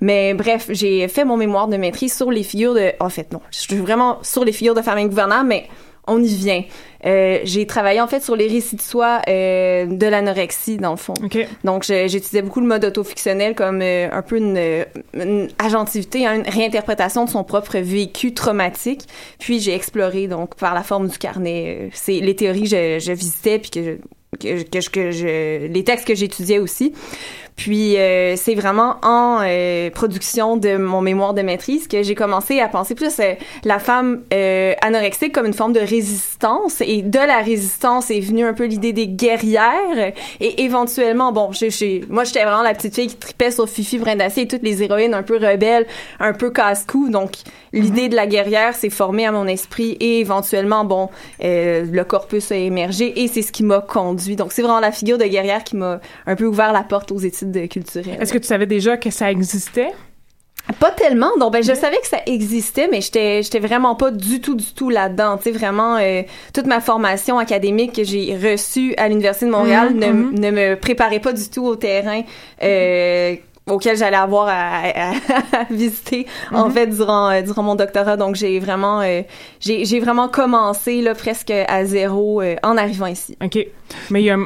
[0.00, 3.40] Mais bref, j'ai fait mon mémoire de maîtrise sur les figures de, en fait, non,
[3.50, 5.66] je suis vraiment sur les figures de famille gouvernante, mais
[6.06, 6.62] on y vient.
[7.06, 10.96] Euh, j'ai travaillé en fait sur les récits de soi euh, de l'anorexie dans le
[10.96, 11.14] fond.
[11.64, 14.84] Donc, j'étudiais beaucoup le mode autofictionnel comme euh, un peu une,
[15.14, 19.02] une agentivité, hein, une réinterprétation de son propre vécu traumatique.
[19.38, 23.12] Puis, j'ai exploré, donc, par la forme du carnet, c'est les théories que je, je
[23.12, 23.90] visitais, puis que je,
[24.38, 26.92] que, que, je- que je, les textes que j'étudiais aussi.
[27.56, 32.58] Puis, euh, c'est vraiment en euh, production de mon mémoire de maîtrise que j'ai commencé
[32.60, 33.34] à penser plus euh,
[33.64, 36.80] la femme euh, anorexique comme une forme de résistance.
[36.80, 40.12] Et de la résistance est venue un peu l'idée des guerrières.
[40.40, 43.98] Et éventuellement, bon, j'ai, j'ai- moi, j'étais vraiment la petite fille qui tripait sur Fifi
[43.98, 45.86] Brindacier et toutes les héroïnes un peu rebelles,
[46.18, 47.10] un peu casse-cou.
[47.10, 47.32] Donc,
[47.72, 51.08] l'idée de la guerrière s'est formée à mon esprit et éventuellement, bon,
[51.44, 54.36] euh, le corpus a émergé et c'est ce qui m'a conduit.
[54.36, 57.18] Donc, c'est vraiment la figure de guerrière qui m'a un peu ouvert la porte aux
[57.18, 58.18] études de culturelles.
[58.20, 59.90] Est-ce que tu savais déjà que ça existait?
[60.78, 61.30] Pas tellement.
[61.38, 64.72] Donc, ben, je savais que ça existait, mais j'étais, j'étais vraiment pas du tout, du
[64.72, 65.36] tout là-dedans.
[65.38, 66.22] Tu sais, vraiment, euh,
[66.54, 70.38] toute ma formation académique que j'ai reçue à l'Université de Montréal Mhm, ne, mhm.
[70.38, 72.22] ne me préparait pas du tout au terrain.
[72.62, 73.34] Euh,
[73.68, 76.72] auquel j'allais avoir à, à- à visiter en Mhm.
[76.72, 79.22] fait durant euh, durant mon doctorat donc j'ai vraiment euh,
[79.60, 83.58] j'ai j'ai vraiment commencé là presque à zéro euh, en arrivant ici OK.
[84.10, 84.38] Mais il y a...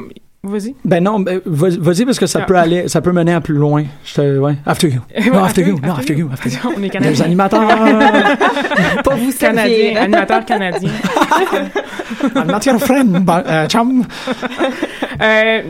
[0.47, 0.75] Vas-y.
[0.85, 2.45] Ben non, ben, vas- vas-y parce que ça Ah.
[2.45, 3.83] peut aller, ça peut mener à plus loin.
[4.03, 4.55] Je te, ouais.
[4.65, 5.01] After you.
[5.33, 5.79] Non, after you.
[5.81, 6.29] Non, after you.
[6.31, 6.57] After you.
[6.65, 7.25] On est Les canadiens.
[7.25, 7.67] animateurs.
[9.03, 10.91] pas vous Canadiens, animateurs canadiens.
[12.35, 13.23] animateurs friend.
[13.25, 14.03] ben, euh, chum.
[15.21, 15.61] Euh,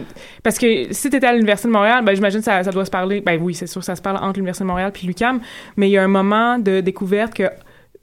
[0.44, 2.86] parce que si tu étais à l'Université de Montréal, ben, j'imagine que ça, ça doit
[2.86, 3.22] se parler.
[3.22, 5.40] Ben oui, c'est sûr, ça se parle entre l'Université de Montréal puis l'UQAM,
[5.78, 7.44] mais il y a un moment de découverte que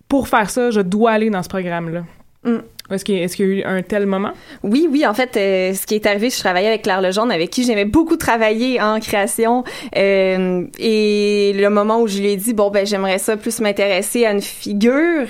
[0.08, 2.02] pour faire ça, je dois aller dans ce programme-là.
[2.44, 2.58] Mm.
[2.90, 4.32] Est-ce qu'il y, a- est-ce qu'il y a eu un tel moment?
[4.62, 7.48] Oui, oui, en fait, euh, ce qui est arrivé, je travaillais avec Claire Lejeune, avec
[7.50, 9.64] qui j'aimais beaucoup travailler en création.
[9.96, 14.26] Euh, et le moment où je lui ai dit, bon, ben, j'aimerais ça plus m'intéresser
[14.26, 15.26] à une figure,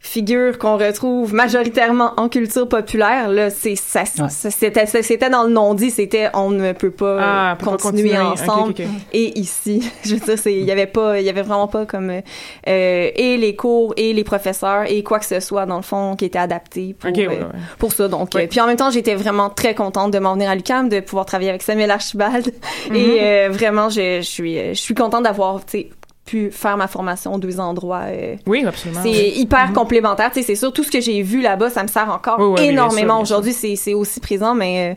[0.00, 4.28] figure qu'on retrouve majoritairement en culture populaire, là, c'est ça, Ouais.
[4.30, 8.16] c'était, c'était dans le non-dit, c'était on ne peut pas Ah, continuer, continuer.
[8.18, 8.74] ensemble.
[9.12, 11.84] Et ici, je veux dire, c'est, il y avait pas, il y avait vraiment pas
[11.84, 12.20] comme euh,
[12.66, 16.24] et les cours et les professeurs et quoi que ce soit dans le fond qui
[16.26, 17.44] était adapté pour ouais, euh, ouais.
[17.78, 18.08] pour ça.
[18.08, 18.44] Donc, Ouais.
[18.44, 21.00] euh, puis en même temps, j'étais vraiment très contente de m'en venir à l'UQAM, de
[21.00, 22.52] pouvoir travailler avec Samuel Archibald.
[22.94, 25.90] Et euh, vraiment, je, je suis, je suis contente d'avoir, tu sais,
[26.28, 28.02] pu faire ma formation aux deux endroits.
[28.06, 29.00] euh, Oui, absolument.
[29.02, 29.32] c'est oui.
[29.36, 30.30] hyper complémentaire.
[30.30, 32.56] Tu sais, c'est sûr, tout ce que j'ai vu là-bas, ça me sert encore Oui,
[32.58, 33.20] oui, énormément.
[33.20, 34.94] Aujourd'hui, c'est, c'est aussi présent, mais euh,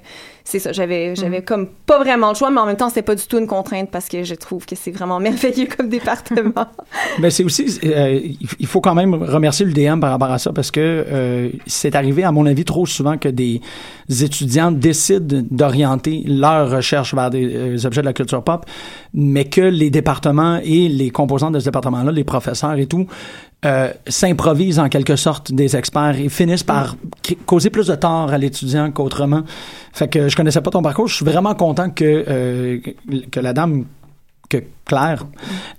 [0.51, 0.71] c'est ça.
[0.73, 1.45] J'avais, j'avais Mhm.
[1.45, 3.89] comme pas vraiment le choix, mais en même temps, c'était pas du tout une contrainte
[3.89, 6.65] parce que je trouve que c'est vraiment merveilleux comme département.
[7.19, 8.19] Mais c'est aussi, euh,
[8.59, 12.23] il faut quand même remercier l'UDM par rapport à ça parce que euh, c'est arrivé,
[12.23, 13.61] à mon avis, trop souvent que des
[14.21, 18.65] étudiants décident d'orienter leur recherche vers des euh, objets de la culture pop,
[19.13, 23.07] mais que les départements et les composants de ce département-là, les professeurs et tout,
[23.63, 26.95] euh, s'improvisent en quelque sorte des experts et finissent par
[27.45, 29.43] causer plus de tort à l'étudiant qu'autrement.
[29.93, 31.07] Fait que je connaissais pas ton parcours.
[31.07, 32.79] Je suis vraiment content que euh,
[33.31, 33.85] que la dame
[34.49, 34.57] que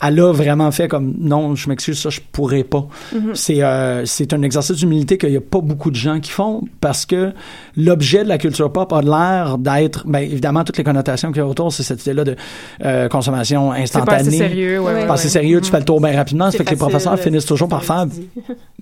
[0.02, 2.86] Elle a vraiment fait comme non, je m'excuse, ça je pourrais pas.
[3.34, 6.62] C'est euh, c'est un exercice d'humilité qu'il y a pas beaucoup de gens qui font
[6.80, 7.32] parce que
[7.76, 11.44] l'objet de la culture pop a l'air d'être, ben évidemment toutes les connotations qu'il y
[11.44, 12.36] a autour, c'est cette idée-là de
[12.84, 14.18] euh, consommation C'est pas instantanée.
[14.20, 14.78] assez sérieux.
[14.80, 15.00] Ouais, Ouais.
[15.02, 15.30] ouais, Pas assez ouais.
[15.30, 16.46] sérieux, tu fais le tour bien rapidement.
[16.46, 18.06] Ça C'est fait que les facile, professeurs finissent toujours par faire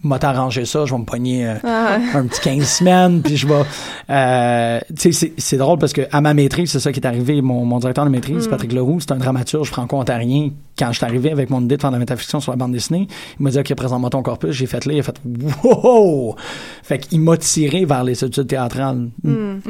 [0.02, 1.98] m'a t'arrangé ça, je vais me pogner euh, Ah.
[2.14, 3.62] un petit 15 semaines, puis je vais...
[4.08, 7.06] Euh, tu sais, c'est- c'est drôle parce que à ma maîtrise, c'est ça qui est
[7.06, 7.42] arrivé.
[7.42, 8.50] Mon, mon directeur de maîtrise, Mm.
[8.50, 10.19] Patrick Leroux, c'est un dramaturge franco-ontarien.
[10.20, 10.50] Rien.
[10.78, 12.72] Quand je suis arrivé avec mon idée de faire de la métafiction sur la bande
[12.72, 14.52] dessinée, il m'a dit, OK, présente-moi ton corpus.
[14.52, 15.20] J'ai fait là, il a fait,
[15.62, 16.36] wow!
[16.82, 19.08] Fait qu'il m'a tiré vers les études théâtrales.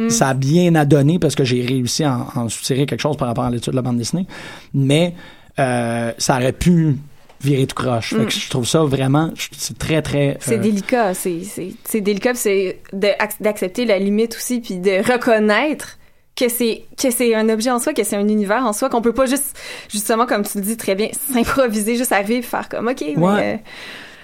[0.09, 3.17] Ça a bien à donner parce que j'ai réussi à en, en soutirer quelque chose
[3.17, 4.27] par rapport à l'étude de la bande dessinée.
[4.75, 5.15] Mais,
[5.59, 6.97] euh, ça aurait pu
[7.43, 8.15] virer tout croche.
[8.15, 10.37] Fait que je trouve ça vraiment, c'est très, très...
[10.41, 15.99] C'est euh, délicat, c'est c'est c'est délicat, c'est d'accepter la limite aussi, puis de reconnaître
[16.41, 19.03] que c'est que c'est un objet en soi, que c'est un univers en soi, qu'on
[19.03, 19.57] peut pas juste
[19.89, 23.55] justement comme tu le dis très bien s'improviser, juste arriver faire comme ok, mais Ouais.
[23.55, 23.57] euh,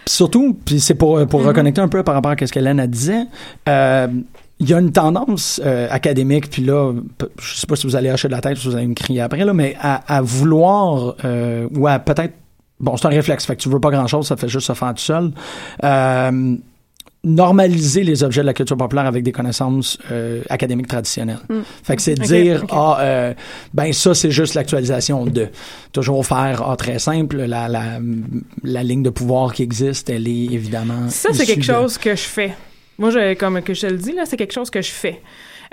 [0.07, 2.87] Puis surtout, puis c'est pour, pour reconnecter un peu par rapport à ce qu'Hélène a
[2.87, 3.25] disait,
[3.69, 4.09] euh,
[4.59, 6.93] il y a une tendance euh, académique, puis là,
[7.39, 9.21] je sais pas si vous allez hacher de la tête, si vous allez me crier
[9.21, 12.33] après, là, mais à, à vouloir, euh, ou à peut-être,
[12.81, 14.95] bon, c'est un réflexe, fait que tu veux pas grand-chose, ça fait juste se faire
[14.95, 15.31] tout seul,
[15.85, 16.57] euh,
[17.25, 21.41] normaliser les objets de la culture populaire avec des connaissances euh, académiques traditionnelles.
[21.83, 23.35] Fait que c'est de Ok, dire, ah, euh,
[23.75, 25.49] ben ça, c'est juste l'actualisation de.
[25.93, 27.99] Toujours faire, ah, très simple, la, la,
[28.63, 31.09] la ligne de pouvoir qui existe, elle est évidemment.
[31.09, 32.55] Ça, c'est quelque de- chose que je fais.
[32.99, 35.21] Moi, je, comme que je te le dis, là, c'est quelque chose que je fais.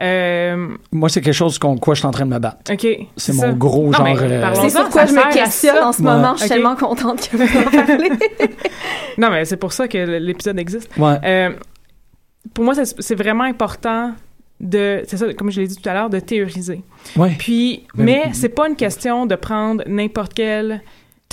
[0.02, 2.72] Euh, Moi, c'est quelque chose contre quoi je suis en train de me battre.
[2.72, 2.88] OK.
[3.18, 3.48] C'est ça.
[3.48, 5.88] mon gros Non, genre, mais euh, c'est pourquoi ça je me questionne ça.
[5.88, 6.12] en ce Ouais.
[6.12, 6.34] moment.
[6.36, 8.10] Je suis tellement contente que vous en parlez.
[9.18, 10.90] Non, mais c'est pour ça que l'épisode existe.
[10.98, 11.18] Ouais.
[11.24, 11.52] Euh,
[12.54, 14.14] pour moi, c'est vraiment important
[14.60, 16.82] de, c'est ça, comme je l'ai dit tout à l'heure, de théoriser.
[17.18, 17.36] ouais.
[17.38, 20.82] Puis, Ben, mais c'est pas une question de prendre n'importe quelle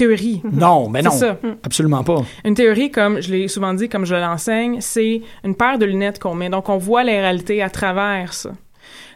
[0.01, 0.43] théorie.
[0.53, 1.11] Non, mais non.
[1.11, 1.39] Ça.
[1.63, 2.23] Absolument pas.
[2.45, 6.19] Une théorie, comme je l'ai souvent dit, comme je l'enseigne, c'est une paire de lunettes
[6.19, 6.49] qu'on met.
[6.51, 8.51] Donc, on voit la réalité à travers ça.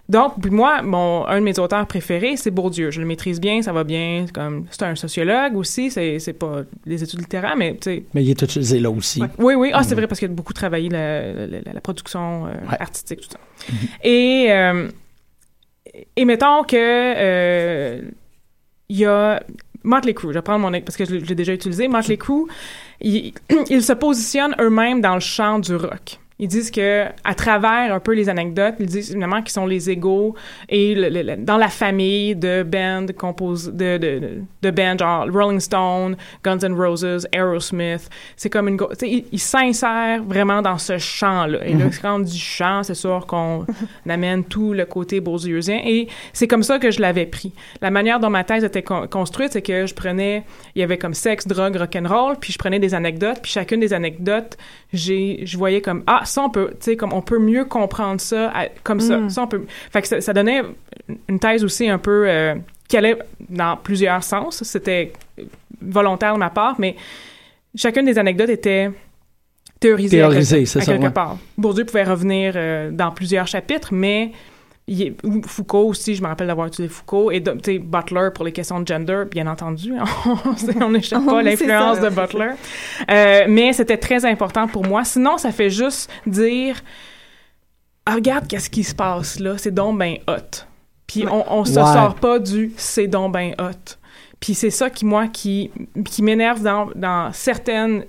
[0.07, 2.90] Donc, puis moi, mon, un de mes auteurs préférés, c'est Bourdieu.
[2.90, 4.27] Je le maîtrise bien, ça va bien.
[4.35, 8.23] Comme, c'est un sociologue aussi, c'est, c'est pas des études littéraires, mais tu sais, Mais
[8.23, 9.23] il est utilisé là aussi.
[9.38, 9.70] oui, oui.
[9.73, 12.77] Ah, c'est vrai, parce qu'il a beaucoup travaillé la, la, la- la production euh, Ouais.
[12.79, 13.38] artistique, tout ça.
[14.03, 14.88] Et, euh,
[16.16, 18.03] et mettons que euh,
[18.90, 19.42] il y a
[19.85, 21.88] Motley Crue, je vais prendre mon parce que je l'ai déjà utilisé.
[21.88, 22.47] Motley Crue,
[23.01, 26.18] ils se positionnent eux-mêmes dans le champ du rock.
[26.40, 29.88] Ils disent que, à travers un peu les anecdotes, ils disent évidemment qu'ils sont les
[29.88, 30.35] égaux
[30.68, 35.27] et le- le- le- dans la famille de bands compose de, de, de, bands genre
[35.33, 38.11] Rolling Stone, Guns N' Roses, Aerosmith.
[38.37, 41.64] C'est comme une, ils ils s'insèrent vraiment dans ce champ-là.
[41.64, 43.64] Et là, quand on dit champ, c'est sûr qu'on
[44.09, 45.81] amène tout le côté bourdieusien.
[45.85, 47.53] Et c'est comme ça que je l'avais pris.
[47.81, 50.42] La manière dont ma thèse était con- construite, c'est que je prenais,
[50.75, 53.92] il y avait comme sexe, drogue, rock'n'roll, puis je prenais des anecdotes, puis chacune des
[53.92, 54.57] anecdotes,
[54.92, 58.20] j'ai, je voyais comme ah ça on peut, tu sais comme on peut mieux comprendre
[58.20, 59.28] ça à- comme ça.
[59.28, 59.64] Ça on peut.
[59.92, 60.62] Fait que ça, ça donnait
[61.28, 62.54] une thèse aussi un peu euh,
[62.88, 64.62] qui allait dans plusieurs sens.
[64.62, 65.12] C'était
[65.80, 66.96] volontaire de ma part, mais
[67.74, 68.90] chacune des anecdotes était
[69.80, 71.10] théorisée, à Théorisée, quelque- à ça, ouais.
[71.10, 71.37] part.
[71.58, 74.32] Bourdieu pouvait revenir euh, dans plusieurs chapitres, mais
[74.88, 75.16] est-
[75.47, 78.87] Foucault aussi, je me rappelle d'avoir utilisé Foucault, et de- Butler pour les questions de
[78.87, 79.92] gender, bien entendu,
[80.81, 82.51] on n'échappe pas à l'influence de Butler.
[83.11, 85.05] Euh, mais c'était très important pour moi.
[85.05, 86.77] Sinon, ça fait juste dire,
[88.07, 90.64] Ah, regarde qu'est-ce qui se passe là, c'est donc ben hot.
[91.07, 91.92] Puis on, on se Ouais.
[91.92, 93.97] sort pas du c'est donc ben hot.
[94.40, 95.70] Puis c'est ça qui, moi, qui,
[96.05, 98.05] qui m'énerve dans, dans certaines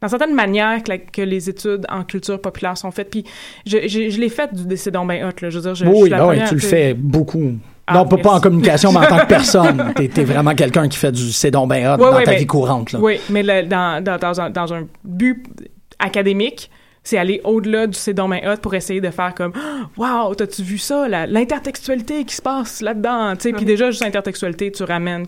[0.00, 3.10] dans certaines manières que, la- que les études en culture populaire sont faites.
[3.10, 3.24] Puis
[3.66, 5.50] je, je, je l'ai fait du donc ben hot, là.
[5.50, 7.52] Je veux dire, je, je suis oui, la ben oui, première, tu le fais beaucoup.
[7.86, 9.92] Ah, non, pas, pas en communication, mais en tant que personne.
[9.96, 12.30] T'es es vraiment quelqu'un qui fait du c'est donc ben hot Ouais, dans ouais, ta
[12.30, 12.92] mais- vie courante.
[12.92, 13.00] Là.
[13.00, 15.42] Oui, mais le- dans, dans, dans, un, dans un but
[15.98, 16.70] académique,
[17.02, 19.52] c'est aller au-delà du c'est dans ma hot pour essayer de faire comme
[19.96, 23.34] Wow, t'as-tu vu ça, la- l'intertextualité qui se passe là-dedans?
[23.36, 25.26] Tu sais, Puis déjà, juste intertextualité, tu ramènes,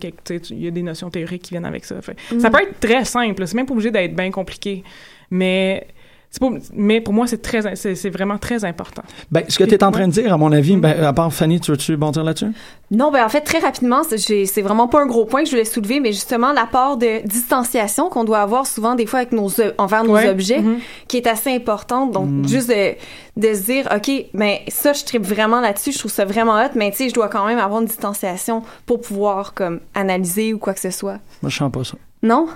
[0.50, 2.00] il y a des notions théoriques qui viennent avec ça.
[2.02, 4.82] Fait, Ça peut être très simple, c'est même pas obligé d'être bien compliqué,
[5.30, 5.86] mais.
[6.32, 9.02] C'est Pas, mais pour moi, c'est très, c'est vraiment très important.
[9.30, 11.30] Ben, ce que tu es en train de dire, à mon avis, ben, à part
[11.32, 12.46] Fanny, tu veux-tu bondir là-dessus?
[12.90, 15.64] Non, ben en fait, très rapidement, c'est vraiment pas un gros point que je voulais
[15.66, 19.72] soulever, mais justement l'apport de distanciation qu'on doit avoir souvent des fois avec nos o-
[19.78, 20.28] envers nos Ouais.
[20.28, 20.78] objets, Mhm.
[21.06, 22.12] qui est assez importante.
[22.12, 22.94] Donc juste de,
[23.36, 26.70] de se dire, ok, ben ça, je tripe vraiment là-dessus, je trouve ça vraiment hot,
[26.74, 30.58] mais tu sais, je dois quand même avoir une distanciation pour pouvoir comme analyser ou
[30.58, 31.18] quoi que ce soit.
[31.42, 31.96] Moi, je sens pas ça.
[32.22, 32.46] Non?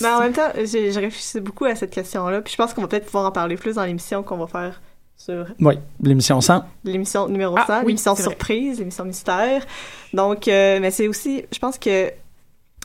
[0.00, 2.88] Mais en même temps, j'ai réfléchi beaucoup à cette question-là, puis je pense qu'on va
[2.88, 4.80] peut-être pouvoir en parler plus dans l'émission qu'on va faire
[5.16, 6.62] sur Oui, l'émission 100.
[6.84, 9.64] l'émission numéro Ah, 100, oui, l'émission surprise, l'émission mystère.
[10.12, 12.10] Donc, euh, mais c'est aussi, je pense que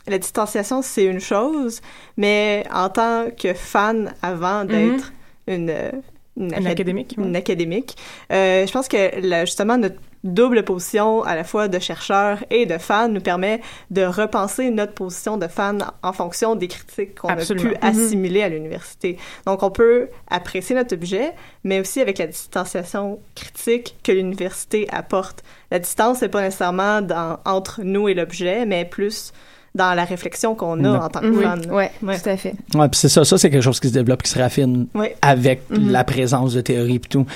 [0.06, 1.80] la distanciation, c'est une chose,
[2.16, 5.12] mais en tant que fan avant d'être
[5.46, 6.02] une, euh, une,
[6.36, 7.24] Une acad- académique, ouais.
[7.24, 7.96] une académique,
[8.32, 12.64] euh, je pense que la- justement notre double position à la fois de chercheur et
[12.66, 17.28] de fan nous permet de repenser notre position de fan en fonction des critiques qu'on
[17.28, 19.18] a pu assimiler à l'université.
[19.46, 25.42] Donc on peut apprécier notre objet, mais aussi avec la distanciation critique que l'université apporte.
[25.70, 29.32] La distance n'est pas nécessairement dans, entre nous et l'objet, mais plus
[29.76, 30.94] dans la réflexion qu'on a Non.
[31.00, 31.60] en tant que fan.
[31.70, 32.16] Ouais, Ouais.
[32.20, 32.54] tout à fait.
[32.76, 35.16] Ouais, puis c'est ça, ça c'est quelque chose qui se développe, qui se raffine Ouais.
[35.20, 35.90] avec Mhm.
[35.90, 37.26] la présence de théorie et tout.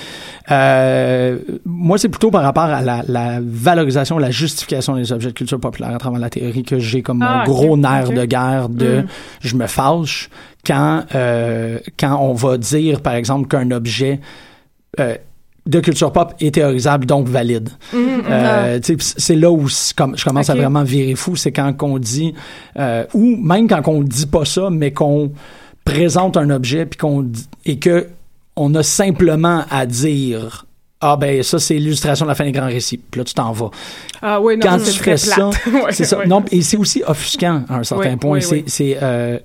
[0.51, 5.35] Euh, moi, c'est plutôt par rapport à la, la valorisation, la justification des objets de
[5.35, 8.68] culture populaire à travers la théorie que j'ai comme Ah, mon gros nerf de guerre
[8.68, 9.07] de Mhm.
[9.40, 10.31] je me fâche
[10.64, 14.20] quand euh, quand on va dire par exemple qu'un objet
[15.01, 15.16] euh,
[15.68, 17.68] de culture pop est théorisable donc valide.
[17.92, 18.22] Mhm.
[18.31, 21.98] Euh, sais, c'est là où comme, je commence à vraiment virer fou, c'est quand on
[21.98, 22.35] dit,
[22.78, 25.31] euh, ou même quand on dit pas ça, mais qu'on
[25.85, 27.31] présente un objet puis qu'on
[27.64, 28.09] et que
[28.57, 30.64] on a simplement à dire
[31.00, 32.98] ah ben ça c'est l'illustration de la fin des grands récits.
[32.98, 33.70] Puis là tu t'en vas.
[34.20, 36.18] Ah oui, non, quand tu fais ça, Ouais, c'est ça.
[36.18, 36.26] ouais.
[36.26, 38.31] Non, et c'est aussi offusquant à un certain Oui, point.
[38.38, 38.64] oui, c'est oui.
[38.66, 39.38] c'est euh,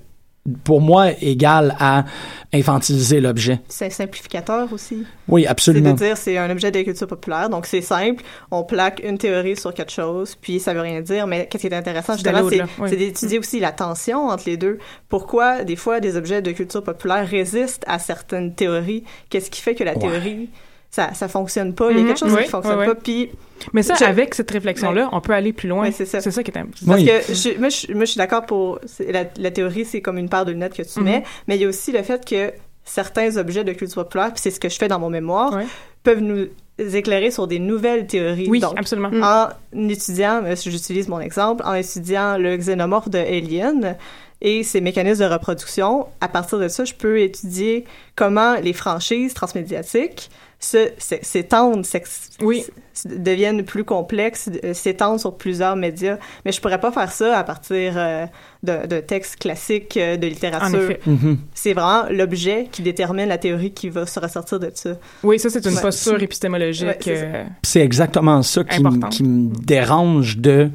[0.62, 2.04] pour moi égal à
[2.52, 3.60] infantiliser l'objet.
[3.68, 5.04] C'est simplificateur aussi.
[5.28, 5.92] Oui, C'est de absolument.
[5.94, 8.22] dire c'est un objet de culture populaire, donc c'est simple.
[8.50, 11.26] On plaque une théorie sur quelque chose, puis ça veut rien dire.
[11.26, 12.96] Mais qu'est-ce qui est intéressant C'est justement, c'est oui.
[12.96, 14.78] d'étudier aussi la tension entre les deux.
[15.08, 19.04] Pourquoi des fois des objets de culture populaire résistent à certaines théories?
[19.30, 19.98] Qu'est-ce qui fait que la Ouais.
[19.98, 20.50] théorie
[20.94, 22.94] ça ça fonctionne pas Il y a Mhm, quelque chose oui, qui fonctionne oui, pas.
[22.94, 23.30] Puis
[23.72, 25.82] Mais ça, Je- avec cette réflexion-là, on peut aller plus loin.
[25.82, 26.20] Ouais, c'est ça.
[26.20, 26.86] C'est ça qui est important.
[26.86, 27.06] Parce Oui.
[27.06, 28.78] que je, moi, je, moi, je suis d'accord pour
[29.08, 31.04] la, la théorie, c'est comme une paire de lunettes que tu Mhm.
[31.04, 32.52] mets, mais il y a aussi le fait que
[32.84, 35.66] certains objets de culture populaire, puis c'est ce que je fais dans mon mémoire, Ouais.
[36.02, 36.46] peuvent nous
[36.78, 38.48] éclairer sur des nouvelles théories.
[38.48, 39.10] Oui, Donc, absolument.
[39.10, 39.22] Mm.
[39.22, 43.96] en étudiant, si j'utilise mon exemple, en étudiant le xénomorphe de Alien
[44.42, 47.84] et ses mécanismes de reproduction, à partir de ça, je peux étudier
[48.16, 50.30] comment les franchises transmédiatiques
[50.64, 52.64] se- Oui.
[53.04, 56.16] deviennent plus complexes, euh, s'étendent sur plusieurs médias.
[56.44, 58.24] Mais je pourrais pas faire ça à partir euh,
[58.62, 60.96] d'un texte classique euh, de littérature.
[61.06, 61.38] Mhm.
[61.54, 64.90] C'est vraiment l'objet qui détermine la théorie qui va se ressortir de ça.
[65.22, 65.82] Oui, ça, c'est une Ouais.
[65.82, 66.86] posture épistémologique.
[66.86, 67.24] Ouais, c'est ça.
[67.24, 70.70] euh, c'est exactement ça qui, me dérange de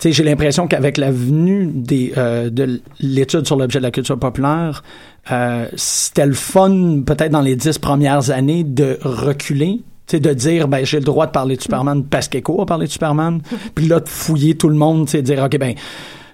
[0.00, 3.90] tu sais j'ai l'impression qu'avec la venue des euh, de l'étude sur l'objet de la
[3.92, 4.82] culture populaire
[5.30, 10.68] euh, c'était le fun peut-être dans les dix premières années de reculer sais, de dire
[10.68, 13.40] ben j'ai le droit de parler de Superman parce qu'Echo a parlé de Superman
[13.74, 15.74] puis là de fouiller tout le monde de dire ok ben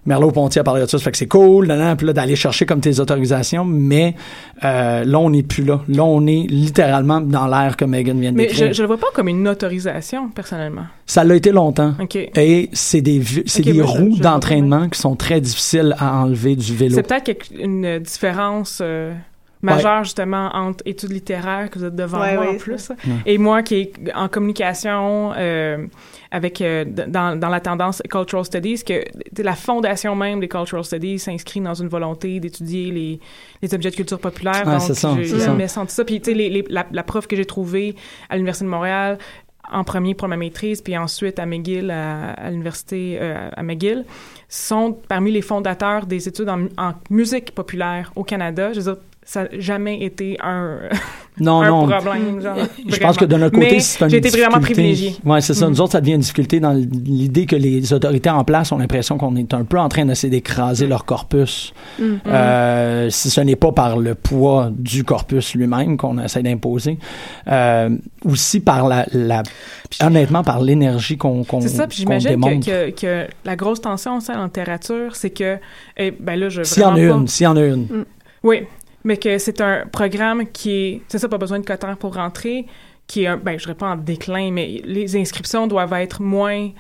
[0.07, 2.81] Merleau-Ponty a parlé de ça, ça fait que c'est cool, puis là, d'aller chercher comme
[2.81, 4.15] tes autorisations, mais
[4.65, 5.81] euh, là, on n'est plus là.
[5.89, 8.99] Là, on est littéralement dans l'air que Megan vient de Mais je, je le vois
[8.99, 10.85] pas comme une autorisation, personnellement.
[11.07, 11.95] Ça l'a été longtemps.
[12.01, 12.17] OK.
[12.17, 16.95] Et c'est des, c'est des roues d'entraînement qui sont très difficiles à enlever du vélo.
[16.95, 19.13] C'est peut-être une différence euh,
[19.63, 22.97] majeure, justement, entre études littéraires, que vous êtes devant Ouais, moi ouais, en plus, Ouais.
[23.27, 25.87] et moi qui est en communication euh,
[26.31, 29.03] avec euh, dans, dans la tendance Cultural Studies, que
[29.43, 33.21] la fondation même des Cultural Studies s'inscrit dans une volonté d'étudier les,
[33.63, 34.63] les objets de culture populaire.
[34.67, 35.47] Ouais, donc, c'est ça, j'ai c'est ça.
[35.47, 36.05] jamais senti ça.
[36.05, 37.95] Puis, tu sais, les- les- la, la prof que j'ai trouvée
[38.29, 39.19] à l'Université de Montréal,
[39.73, 44.05] en premier pour ma maîtrise, puis ensuite à McGill, à, à l'université euh, à McGill,
[44.49, 48.73] sont parmi les fondateurs des études en, en musique populaire au Canada.
[48.73, 50.79] Je veux dire, ça n'a jamais été un,
[51.39, 51.87] non, un non.
[51.87, 52.41] problème.
[52.43, 54.73] Genre, Je pense que de notre côté, c'est une j'ai été vraiment difficulté.
[54.73, 55.17] privilégiée.
[55.25, 55.67] Ouais, c'est ça.
[55.67, 55.71] Mhm.
[55.75, 59.19] Nous autres, ça devient une difficulté dans l'idée que les autorités en place ont l'impression
[59.19, 61.73] qu'on est un peu en train d'essayer d'écraser leur corpus.
[62.01, 62.05] Mm.
[62.27, 66.99] Euh, si ce n'est pas par le poids du corpus lui-même qu'on essaie d'imposer,
[67.47, 67.89] euh,
[68.25, 69.45] aussi par la, la
[70.03, 72.67] honnêtement par l'énergie qu'on qu'on C'est ça, puis qu'on j'imagine démontre.
[72.67, 75.59] que, que, que la grosse tension aussi en littérature, c'est que,
[75.99, 78.05] eh, ben là, je S'il y en a une, s'il y en a une.
[78.43, 78.63] Oui,
[79.05, 82.67] mais que c'est un programme qui est, c'est ça, pas besoin de cotant pour rentrer,
[83.07, 86.71] qui est, un, ben, je dirais pas en déclin, mais les inscriptions doivent être moins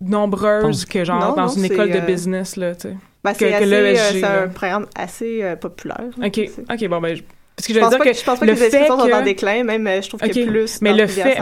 [0.00, 2.96] nombreuses que genre Non, dans non, une école de euh, business, là, tu sais.
[3.24, 6.04] Ben, Que- c'est que assez, l'ESG, euh, c'est un programme assez euh, populaire.
[6.22, 7.22] OK, OK, bon, ben, je-
[7.56, 8.98] parce que Je pense, dire que, que, je pense pas le que les fait inscriptions
[9.00, 11.38] sont en que- déclin, même je trouve qu'il y a OK, plus mais le fait,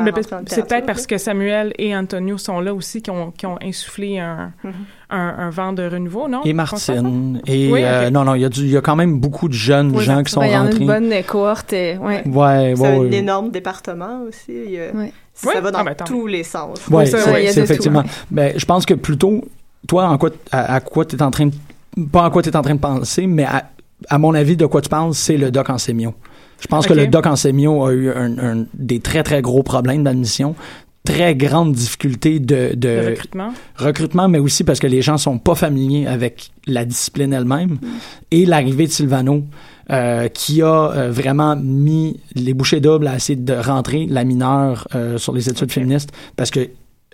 [0.46, 4.18] c'est peut-être parce que Samuel et Antonio sont là aussi qui ont, qui ont insufflé
[4.20, 4.72] un, Mhm.
[5.10, 6.42] Un, un vent de renouveau, non?
[6.44, 6.52] Et?
[6.52, 7.40] Martine.
[7.46, 9.48] Et Oui, euh, non, non, il y, a du- il y a quand même beaucoup
[9.48, 10.80] de jeunes Oui, gens qui sont Ben, Il y en a rentrés.
[10.80, 11.72] une bonne cohorte.
[11.72, 12.26] euh, ouais.
[12.26, 13.14] Ouais, C'est ouais, un ouais.
[13.14, 14.52] énorme département aussi.
[14.66, 15.12] il y a- Ouais.
[15.34, 15.60] Ça Ouais.
[15.60, 16.78] va dans Ah, ben, tous les sens.
[16.90, 18.04] Oui, c'est effectivement.
[18.30, 19.44] Ben, je pense que plutôt,
[19.88, 21.54] toi, en quoi, à, à quoi tu es en train de.
[22.10, 23.70] Pas à quoi tu es en train de penser, mais à,
[24.08, 26.14] à mon avis, de quoi tu penses, c'est le doc en sémio.
[26.60, 29.62] Je pense que le doc en sémio a eu un, un- des très, très gros
[29.62, 30.54] problèmes d'admission,
[31.04, 33.52] très grandes difficultés de, de recrutement.
[33.76, 37.72] recrutement, mais aussi parce que les gens sont pas familiers avec la discipline elle-même.
[37.72, 37.78] Mm.
[38.30, 39.44] Et l'arrivée de Silvano,
[39.90, 44.88] euh, qui a euh, vraiment mis les bouchées doubles à essayer de rentrer la mineure
[44.94, 46.70] euh, sur les études féministes, parce que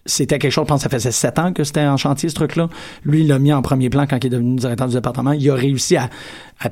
[0.06, 2.34] c'était quelque chose, je pense que ça faisait sept ans que c'était en chantier, ce
[2.34, 2.68] truc-là.
[3.04, 5.32] Lui, il l'a mis en premier plan quand il est devenu directeur du département.
[5.32, 6.08] Il a réussi à,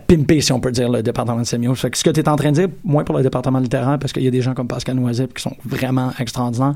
[0.07, 1.75] pimper, si on peut dire, le département de sémio.
[1.75, 3.99] Fait que ce que tu es en train de dire, moins pour le département littéraire,
[3.99, 6.75] parce qu'il y a des gens comme Pascal Noisette qui sont vraiment extraordinaires.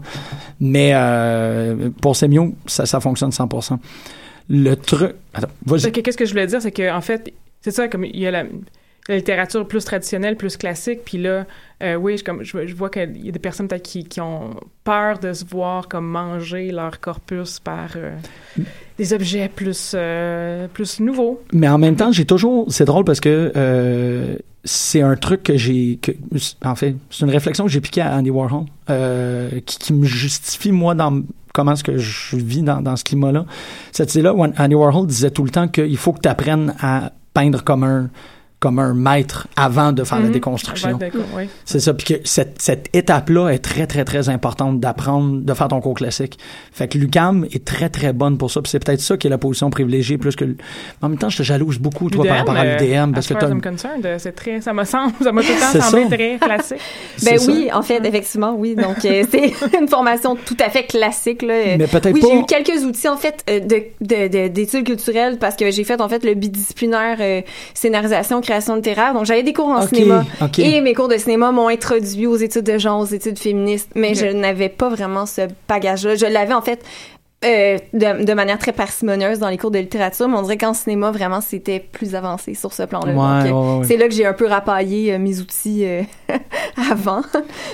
[0.60, 3.78] Mais euh, pour sémio, ça, ça fonctionne 100%.
[4.48, 5.14] le truc.
[5.34, 5.90] Attends, vas-y.
[5.92, 8.44] Qu'est-ce que je voulais dire, c'est que en fait, c'est ça, comme il y a
[9.08, 11.44] la littérature plus traditionnelle, plus classique, puis là,
[11.82, 14.50] euh, oui, je, vois qu'il y a des personnes qui, ont
[14.84, 18.16] peur de se voir comme manger leur corpus par euh,
[18.98, 21.42] des objets plus, euh, plus nouveaux.
[21.52, 22.66] Mais en même temps, j'ai toujours.
[22.70, 25.98] C'est drôle parce que c'est un truc que j'ai.
[26.64, 28.66] En fait, c'est une réflexion que j'ai piquée à Andy Warhol,
[29.66, 31.22] qui, qui me justifie, moi, dans
[31.52, 33.44] comment est-ce que je vis dans, dans ce climat-là.
[33.90, 37.64] Cette idée-là, Andy Warhol disait tout le temps qu'il faut que tu apprennes à peindre
[37.64, 38.10] comme un
[38.62, 40.32] comme un maître avant de faire la Mhm.
[40.32, 40.98] déconstruction.
[41.64, 41.92] C'est ça.
[41.94, 45.94] Puis que cette, cette étape-là est très, très, très importante d'apprendre, de faire ton cours
[45.94, 46.38] classique.
[46.72, 48.62] Fait que l'UCAM est très, très bonne pour ça.
[48.62, 50.44] Puis c'est peut-être ça qui est la position privilégiée plus que...
[51.02, 53.12] En même temps, je te jalouse beaucoup, toi, par rapport à euh, l'UDM.
[53.12, 56.08] Parce que euh, c'est très, ça me semble, ça m'a tout le temps semblé ça.
[56.16, 56.78] très classique.
[57.24, 57.50] Ben ça.
[57.50, 58.76] oui, en fait, effectivement, oui.
[58.76, 61.42] Donc, euh, c'est une formation tout à fait classique.
[61.42, 61.76] Là.
[61.76, 62.28] Mais peut-être oui, pas...
[62.30, 65.82] j'ai eu quelques outils, en fait, euh, de, de, de- d'études culturelles parce que j'ai
[65.82, 67.40] fait, en fait, le bidisciplinaire euh,
[67.74, 69.14] scénarisation, création littéraire.
[69.14, 70.24] Donc, j'avais des cours en cinéma.
[70.58, 73.90] Et mes cours de cinéma m'ont introduit aux études de genre, aux études féministes.
[73.94, 76.16] Mais je n'avais pas vraiment ce bagage-là.
[76.16, 76.84] Je l'avais, en fait,
[77.44, 80.74] euh, de, de manière très parcimonieuse dans les cours de littérature, mais on dirait qu'en
[80.74, 83.12] cinéma, vraiment, c'était plus avancé sur ce plan-là.
[83.12, 83.84] Ouais, euh, ouais, ouais.
[83.84, 86.02] c'est là que j'ai un peu rapaillé euh, mes outils euh,
[86.90, 87.22] avant.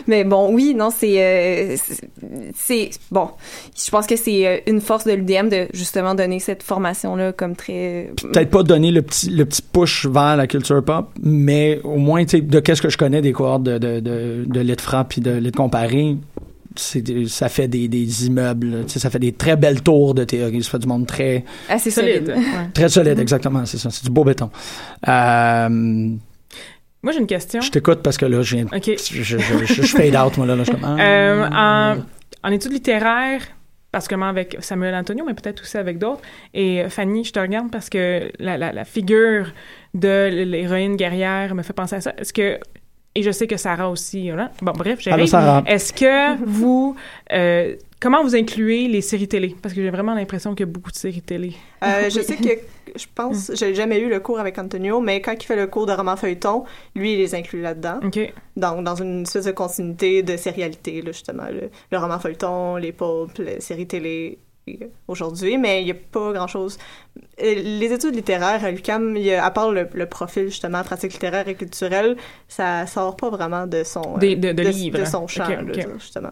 [0.06, 2.08] Mais bon, oui, non, c'est euh, c'est-
[2.56, 3.28] c'est bon.
[3.76, 8.10] Je pense que c'est une force de l'UDM de justement donner cette formation-là comme très.
[8.22, 12.24] peut-être pas donner le petit, le petit push vers la culture pop, mais au moins,
[12.24, 15.08] tu sais, de qu'est-ce que je connais des cohortes de, de, de, de lit frappe
[15.10, 19.82] puis de lit comparé, c'est ça fait des, des immeubles, ça fait des très belles
[19.82, 22.26] tours de théorie, ça fait du monde très, assez Solide.
[22.26, 22.28] solide.
[22.44, 22.68] ouais.
[22.74, 24.50] très solide, exactement, c'est ça, c'est du beau béton.
[25.08, 27.60] Euh, Moi, j'ai une question.
[27.60, 28.84] je t'écoute parce que là, je viens, OK.
[28.84, 30.96] je, je, je, je, fade out, moi, là, là je comme, ah.
[31.00, 31.96] Euh, en,
[32.48, 33.42] en études littéraires,
[33.90, 36.20] particulièrement avec Samuel Antonio, mais peut-être aussi avec d'autres.
[36.54, 39.52] Et euh, Fanny, je te regarde parce que la, la, la figure
[39.94, 42.12] de l'héroïne guerrière me fait penser à ça.
[42.18, 42.58] Est-ce que
[43.18, 44.28] et je sais que Sarah aussi.
[44.28, 44.52] Voilà.
[44.62, 45.62] Bon, bref, Sarah.
[45.66, 46.96] Est-ce que vous
[47.32, 49.56] euh, comment vous incluez les séries télé?
[49.60, 51.52] Parce que j'ai vraiment l'impression qu'il y a beaucoup de séries télé.
[51.82, 52.48] Euh, je sais que,
[52.96, 55.86] je pense, j'ai jamais eu le cours avec Antonio, mais quand il fait le cours
[55.86, 56.64] de roman feuilleton,
[56.94, 58.00] lui, il les inclut là-dedans.
[58.04, 58.32] Ok.
[58.56, 61.46] Donc, dans une espèce de continuité de sérialité, là, justement.
[61.50, 64.38] Le, le roman feuilleton, les pulps, les séries télé
[65.08, 66.78] aujourd'hui, mais il n'y a pas grand-chose.
[67.42, 71.46] Euh, Les études littéraires à y a- à part le, le profil, justement, pratique littéraire
[71.48, 72.16] et culturelle,
[72.48, 74.02] ça sort pas vraiment de son...
[74.16, 74.98] euh, Des- de- de livres.
[74.98, 75.44] De son champ,
[75.98, 76.30] justement.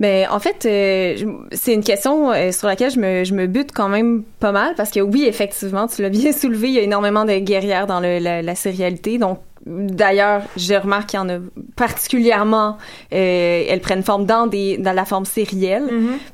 [0.00, 1.16] Ben, en fait, euh,
[1.52, 4.74] c'est une question euh, sur laquelle je me, je me bute quand même pas mal
[4.76, 8.00] parce que oui, effectivement, tu l'as bien soulevé, il y a énormément de guerrières dans
[8.00, 9.18] le, la, la sérialité.
[9.18, 11.38] Donc, d'ailleurs, je remarque qu'il y en a
[11.76, 12.76] particulièrement,
[13.12, 15.84] euh, elles prennent forme dans des dans la forme sérielle.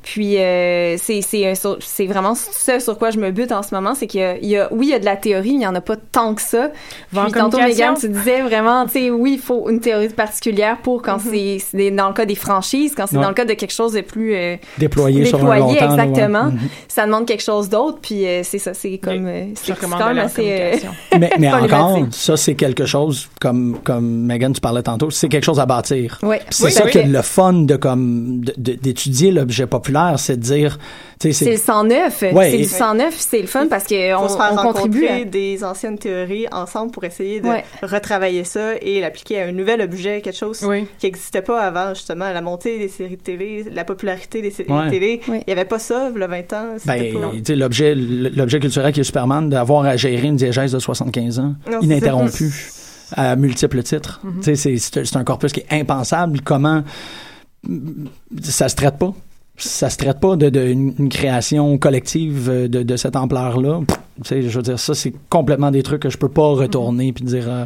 [0.03, 3.63] Puis euh, c'est c'est un sur- c'est vraiment ce sur quoi je me bute en
[3.63, 5.15] ce moment, c'est qu'il y a, il y a- oui il y a de la
[5.15, 6.69] théorie, mais il y en a pas tant que ça.
[7.11, 7.57] Puis tantôt.
[7.59, 11.57] Megan, tu disais vraiment, tu sais, oui il faut une théorie particulière pour quand c'est
[11.59, 13.23] c'est dans le cas des franchises, quand c'est Ouais.
[13.23, 15.73] dans le cas de quelque chose de plus euh, déployé, sur un ouais.
[15.83, 16.45] exactement.
[16.45, 16.59] Mhm.
[16.87, 17.99] ça demande quelque chose d'autre.
[18.01, 20.45] Puis euh, c'est ça, c'est comme c'est quand même assez.
[20.59, 20.71] euh,
[21.19, 25.43] mais, mais encore, ça, c'est quelque chose, comme, comme Megan, tu parlais tantôt, c'est quelque
[25.43, 26.17] chose à bâtir.
[26.21, 26.91] Puis C'est Oui, ça oui.
[26.91, 30.77] que le fun de comme d'étudier l'objet populaire, c'est de dire,
[31.19, 32.23] C'est le c'est 109.
[32.33, 34.99] Ouais, c'est du 109, c'est le fun parce faut on, se faire on contribue.
[35.05, 37.63] rencontrer à- des anciennes théories ensemble pour essayer de Ouais.
[37.83, 40.85] retravailler ça et l'appliquer à un nouvel objet, quelque chose Oui.
[40.99, 44.71] qui n'existait pas avant, justement, la montée des séries de télé, la popularité des séries
[44.71, 44.85] Ouais.
[44.85, 45.21] de télé.
[45.27, 46.65] Il n'y avait pas ça, il y a 20 ans.
[46.77, 51.39] c'était ben, l'objet l'objet culturel qui est Superman, d'avoir à gérer une diégèse de 75
[51.39, 52.51] ans, Non, ininterrompue,
[53.13, 54.21] à multiples titres.
[54.41, 56.41] Sais, c'est- un corpus qui est impensable.
[56.41, 56.83] Comment
[58.41, 59.13] ça se traite pas?
[59.57, 63.79] Ça se traite pas de, de une, une création collective euh, de, de cette ampleur-là?
[64.29, 67.45] Je veux dire, ça, c'est complètement des trucs que je peux pas retourner puis dire,
[67.47, 67.65] euh,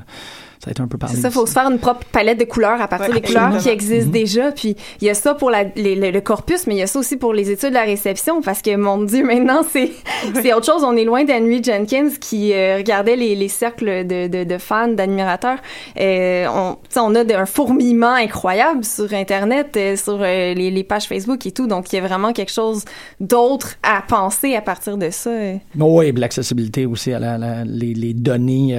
[0.60, 1.16] ça a été un peu parlé.
[1.16, 3.58] C'est ça, faut se faire une propre palette de couleurs à partir Ouais, des couleurs
[3.58, 4.12] qui existent Mhm.
[4.12, 4.52] déjà.
[4.52, 6.88] Puis il y a ça pour la, les- le, le corpus, mais il y a
[6.88, 9.92] ça aussi pour les études de la réception, parce que mon Dieu, maintenant c'est
[10.42, 10.84] c'est autre chose.
[10.84, 14.90] On est loin d'Henry Jenkins qui euh, regardait les, les cercles de, de, de fans,
[14.90, 15.60] d'admirateurs.
[16.00, 20.54] Euh, on, tu sais, on a de- un fourmillement incroyable sur Internet, euh, sur euh,
[20.54, 21.68] les, les pages Facebook et tout.
[21.68, 22.84] Donc il y a vraiment quelque chose
[23.22, 25.32] d'autre à penser à partir de ça.
[25.78, 28.78] Oui, l'accessibilité aussi à la, la- les, les données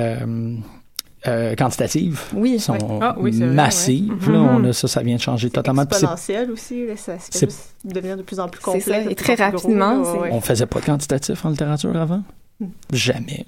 [1.26, 2.58] euh, quantitatives Oui.
[2.58, 4.26] sont Ah oui, c'est vrai, massives.
[4.28, 4.32] ouais.
[4.32, 4.48] Là, Mhm.
[4.56, 5.82] on a ça, ça vient de changer totalement.
[5.90, 8.86] C'est- exponentiel aussi, là, ça se fait juste devenir de plus en plus C'est complexe.
[8.86, 10.28] ça, et très gros, rapidement, là, c'est- ouais.
[10.32, 12.22] On faisait pas de quantitatif en littérature avant?
[12.60, 12.66] Hmm.
[12.92, 13.46] Jamais.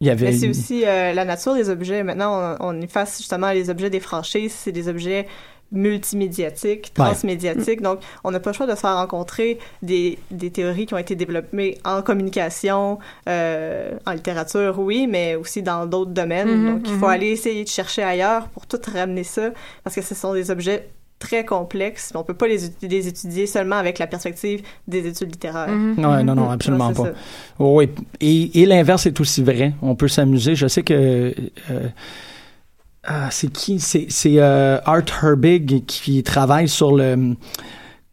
[0.00, 0.26] Il y avait.
[0.26, 2.02] Mais c'est aussi euh, la nature des objets.
[2.02, 4.52] Maintenant, on, on efface justement les objets des franchises.
[4.52, 5.28] C'est des objets
[5.72, 7.80] multimédiatique, transmédiatique.
[7.82, 10.98] Donc, on n'a pas le choix de se faire rencontrer des, des théories qui ont
[10.98, 12.98] été développées en communication,
[13.28, 16.48] euh, en littérature, oui, mais aussi dans d'autres domaines.
[16.48, 17.12] Mhm, Donc, il faut mhm.
[17.12, 19.50] aller essayer de chercher ailleurs pour tout ramener ça,
[19.84, 22.10] parce que ce sont des objets très complexes.
[22.16, 25.68] On peut pas les, étu- les étudier seulement avec la perspective des études littéraires.
[25.68, 27.04] Ouais, non, non, absolument Ouais, pas.
[27.04, 27.12] ça.
[27.60, 27.88] Oui,
[28.20, 29.72] et, et l'inverse est aussi vrai.
[29.82, 30.56] On peut s'amuser.
[30.56, 30.92] Je sais que
[31.70, 31.86] euh,
[33.04, 33.80] ah, c'est qui?
[33.80, 37.34] C'est euh, Art Herbig qui travaille sur le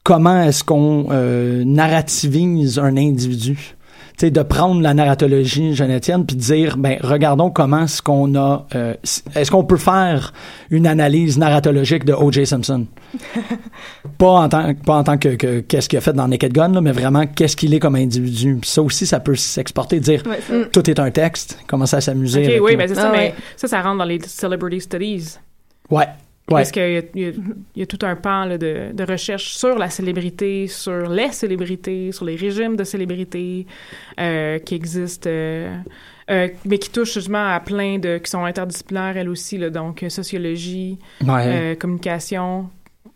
[0.03, 3.75] comment est-ce qu'on euh, narrativise un individu.
[4.19, 8.35] Tu sais, de prendre la narratologie genetienne puis de dire ben regardons comment est-ce qu'on
[8.35, 8.93] a euh,
[9.33, 10.33] est-ce qu'on peut faire
[10.69, 12.45] une analyse narratologique de O.J.
[12.45, 12.85] Simpson?
[14.17, 16.73] Pas en tant pas en tant que, que- qu'est-ce qu'il a fait dans Naked Gun
[16.73, 18.57] là, mais vraiment qu'est-ce qu'il est comme individu?
[18.59, 22.41] Puis ça aussi ça peut s'exporter dire Ouais, tout est un texte commencer à s'amuser
[22.43, 23.35] Ok, avec oui, ben c'est ça, Ah mais ouais.
[23.55, 25.37] ça, ça rentre dans les celebrity studies.
[25.89, 26.07] ouais
[26.57, 29.89] Parce qu'il y, a- y y tout un pan là, de, de recherche sur la
[29.89, 33.65] célébrité, sur les célébrités, sur les régimes de célébrité
[34.19, 35.75] euh, qui existent, euh,
[36.31, 38.17] euh, mais qui touchent justement à plein de...
[38.17, 42.69] qui sont interdisciplinaires, elles aussi, là, donc sociologie, ouais communication.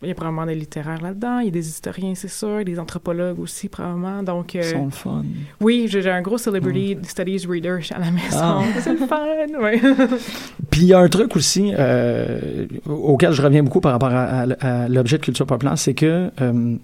[0.04, 2.78] Il y a probablement des littéraires là-dedans, il y a des historiens, c'est sûr, des
[2.78, 4.22] anthropologues aussi, probablement.
[4.22, 5.24] Donc, euh, ils sont le fun
[5.60, 8.36] oui, j'ai un gros celebrity studies reader à la maison.
[8.40, 8.62] Ah.
[8.80, 9.26] C'est le fun,
[9.60, 9.80] oui.
[10.70, 14.42] Puis il y a un truc aussi euh, auquel je reviens beaucoup par rapport à,
[14.42, 16.76] à- à l'objet de culture populaire, c'est que euh,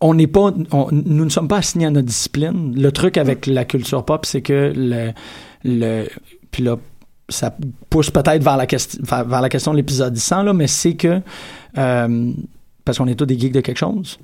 [0.00, 2.74] on n'est pas, on- nous ne sommes pas assignés à notre discipline.
[2.80, 5.10] Le truc avec la culture pop, c'est que le,
[5.64, 6.06] le,
[6.52, 6.76] puis là,
[7.28, 7.54] ça
[7.90, 11.20] pousse peut-être vers la question, vers la question de l'épisode 100 là, mais c'est que
[11.76, 12.32] euh,
[12.84, 14.18] parce qu'on est tous des geeks de quelque chose.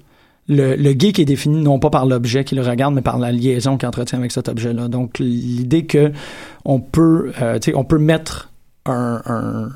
[0.46, 3.78] Le, geek est défini non pas par l'objet qui le regarde, mais par la liaison
[3.78, 4.88] qu'il entretient avec cet objet-là.
[4.88, 6.12] Donc, l'idée que
[6.66, 8.50] on peut, euh, peut mettre
[8.84, 9.68] un, un-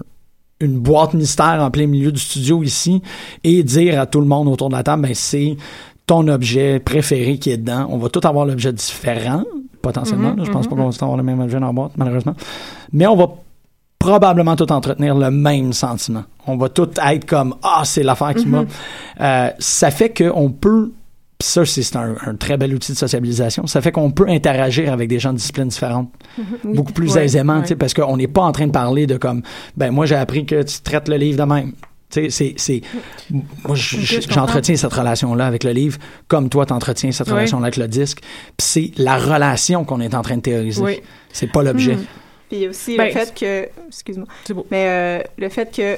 [0.60, 3.00] une boîte mystère en plein milieu du studio ici
[3.44, 5.56] et dire à tout le monde autour de la table, ben c'est
[6.06, 7.86] ton objet préféré qui est dedans.
[7.90, 9.44] On va tout avoir l'objet différent,
[9.82, 10.30] potentiellement.
[10.30, 10.44] Mhm, là.
[10.44, 10.70] Je pense mhm.
[10.70, 12.34] pas qu'on va avoir le même objet dans la boîte, malheureusement.
[12.92, 13.28] Mais on va
[13.98, 16.24] probablement tout entretenir le même sentiment.
[16.46, 18.64] On va tout être comme ah c'est l'affaire qui m'a.
[19.20, 20.92] Euh, ça fait que on peut
[21.38, 23.66] pis ça c'est un, un très bel outil de sociabilisation.
[23.66, 26.10] Ça fait qu'on peut interagir avec des gens de disciplines différentes
[26.64, 27.76] beaucoup plus Ouais, aisément, ouais.
[27.76, 29.42] parce qu'on n'est pas en train de parler de comme
[29.76, 31.72] ben moi j'ai appris que tu traites le livre de même.
[32.10, 32.80] Tu sais, c'est c'est
[33.64, 33.98] moi je
[34.30, 37.34] j'entretiens cette relation là avec le livre comme toi t'entretiens cette Ouais.
[37.34, 38.20] relation là avec le disque.
[38.56, 40.82] Puis c'est la relation qu'on est en train de théoriser.
[40.82, 41.00] Oui.
[41.32, 41.96] C'est pas l'objet.
[41.96, 42.04] Mhm.
[42.48, 44.66] Puis il y a aussi Ben, le fait que, excuse-moi, C'est beau.
[44.70, 45.96] mais euh, le fait que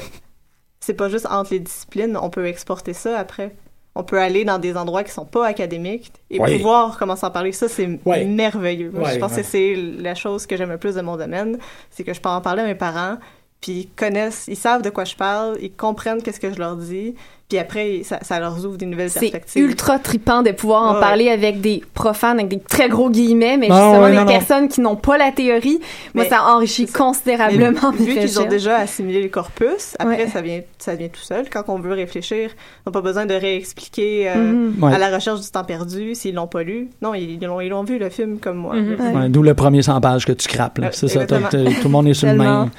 [0.80, 3.54] c'est pas juste entre les disciplines, on peut exporter ça après.
[3.94, 7.32] On peut aller dans des endroits qui sont pas académiques et pouvoir commencer à en
[7.32, 7.52] parler.
[7.52, 7.88] Ça, c'est
[8.26, 8.90] merveilleux.
[8.92, 11.58] Moi, je pense que c'est la chose que j'aime le plus de mon domaine,
[11.90, 13.18] c'est que je peux en parler à mes parents,
[13.60, 16.76] puis ils connaissent, ils savent de quoi je parle, ils comprennent qu'est-ce que je leur
[16.76, 17.14] dis,
[17.50, 19.64] puis après, ça, ça leur ouvre des nouvelles C'est perspectives.
[19.64, 21.00] ultra trippant de pouvoir en Ouais.
[21.00, 24.22] parler avec des profanes, avec des très gros guillemets, mais Ah, justement ouais, des non,
[24.22, 24.28] non.
[24.28, 25.80] personnes qui n'ont pas la théorie.
[26.14, 30.28] Moi, ça enrichit c'est considérablement mes vu qu'ils ont déjà assimilé le corpus, après, Ouais.
[30.28, 31.50] ça, vient, ça vient tout seul.
[31.50, 32.50] Quand on veut réfléchir,
[32.86, 34.84] on n'a pas besoin de réexpliquer euh, Mhm.
[34.84, 34.94] Ouais.
[34.94, 36.88] à la recherche du temps perdu s'ils l'ont pas lu.
[37.02, 38.76] Non, ils l'ont ils l'ont vu, le film, comme moi.
[38.76, 39.16] Mhm.
[39.16, 40.78] Ouais, D'où le premier 100 pages que tu crapes.
[40.78, 40.86] là.
[40.86, 42.70] Euh, C'est ça, tout le monde est sur le même.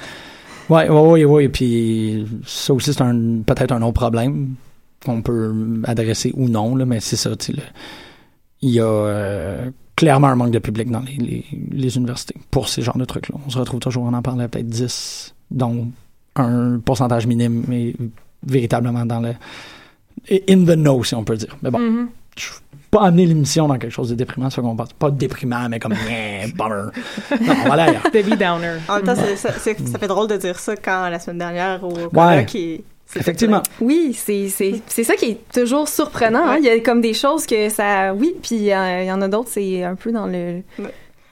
[0.72, 1.48] Ouais, ouais, ouais.
[1.48, 4.54] Puis ça aussi, c'est un, peut-être un autre problème
[5.04, 5.52] qu'on peut
[5.84, 7.30] adresser ou non, là, mais c'est ça,
[8.60, 12.68] Il y a euh, clairement un manque de public dans les, les, les universités pour
[12.68, 13.36] ces genres de trucs-là.
[13.46, 15.88] On se retrouve toujours à en parler à peut-être 10, dont
[16.36, 17.94] un pourcentage minime, mais
[18.46, 19.34] véritablement dans le.
[20.48, 21.56] in the know, si on peut dire.
[21.62, 22.08] Mais bon Mhm.
[22.92, 24.92] Pas amener l'émission dans quelque chose de déprimant, c'est ça qu'on pense.
[24.92, 25.94] Pas déprimant, mais comme
[26.56, 26.90] bummer.
[27.40, 28.02] Non, on va aller ailleurs.
[28.12, 28.74] Debbie Downer.
[28.88, 29.50] En même temps, c'est- ça,
[29.98, 32.08] fait drôle de dire ça quand la semaine dernière au Ouais.
[32.12, 32.84] colloque, qui
[33.16, 33.62] Effectivement.
[33.80, 36.46] Oui, c'est c'est c'est ça qui est toujours surprenant.
[36.46, 36.56] hein.
[36.58, 39.28] Il y a comme des choses que ça, oui, puis euh, il y en a
[39.28, 40.62] d'autres, c'est un peu dans le.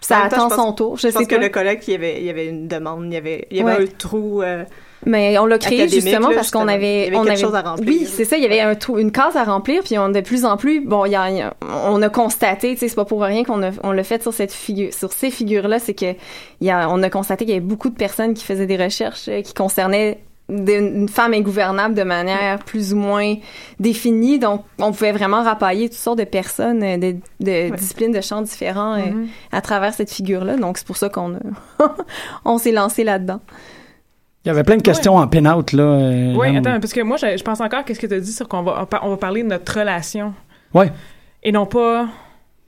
[0.03, 0.97] Ça temps, attend pense- son tour.
[0.97, 3.05] Je, Je sais pense que le colloque, il y avait, il y avait une demande,
[3.07, 3.85] il y avait, il y avait Ouais.
[3.85, 4.43] un trou.
[4.43, 4.65] euh,
[5.07, 7.37] Mais on l'a créé académique, justement là, parce qu'on avait, Il y avait on avait,
[7.37, 7.89] chose à remplir.
[7.89, 8.37] Oui, c'est ça.
[8.37, 11.05] Il y avait un une case à remplir, puis on de plus en plus, bon,
[11.07, 11.55] il y a,
[11.87, 14.35] on a constaté, tu sais, c'est pas pour rien qu'on a, on l'a fait sur
[14.35, 16.13] cette figure, sur ces figures-là, c'est que
[16.61, 18.77] il y a, on a constaté qu'il y avait beaucoup de personnes qui faisaient des
[18.77, 20.19] recherches euh, qui concernaient
[20.51, 23.37] une femme ingouvernable de manière plus ou moins
[23.79, 24.41] définie.
[24.41, 28.43] Donc, on pouvait vraiment rapailler toutes sortes de personnes, euh, de, de disciplines, de champs
[28.43, 29.29] différents euh, Mhm.
[29.53, 30.57] à travers cette figure-là.
[30.57, 31.39] Donc, c'est pour ça qu'on
[32.45, 33.41] on s'est lancé là-dedans.
[34.45, 35.83] Il y avait plein de questions en pin-out, là.
[35.83, 38.33] euh, Oui, attends, parce que moi, je, je pense encore qu'est-ce que tu as dit
[38.33, 40.33] sur qu'on va, on va parler de notre relation.
[40.73, 40.91] Ouais.
[41.43, 42.07] Et non pas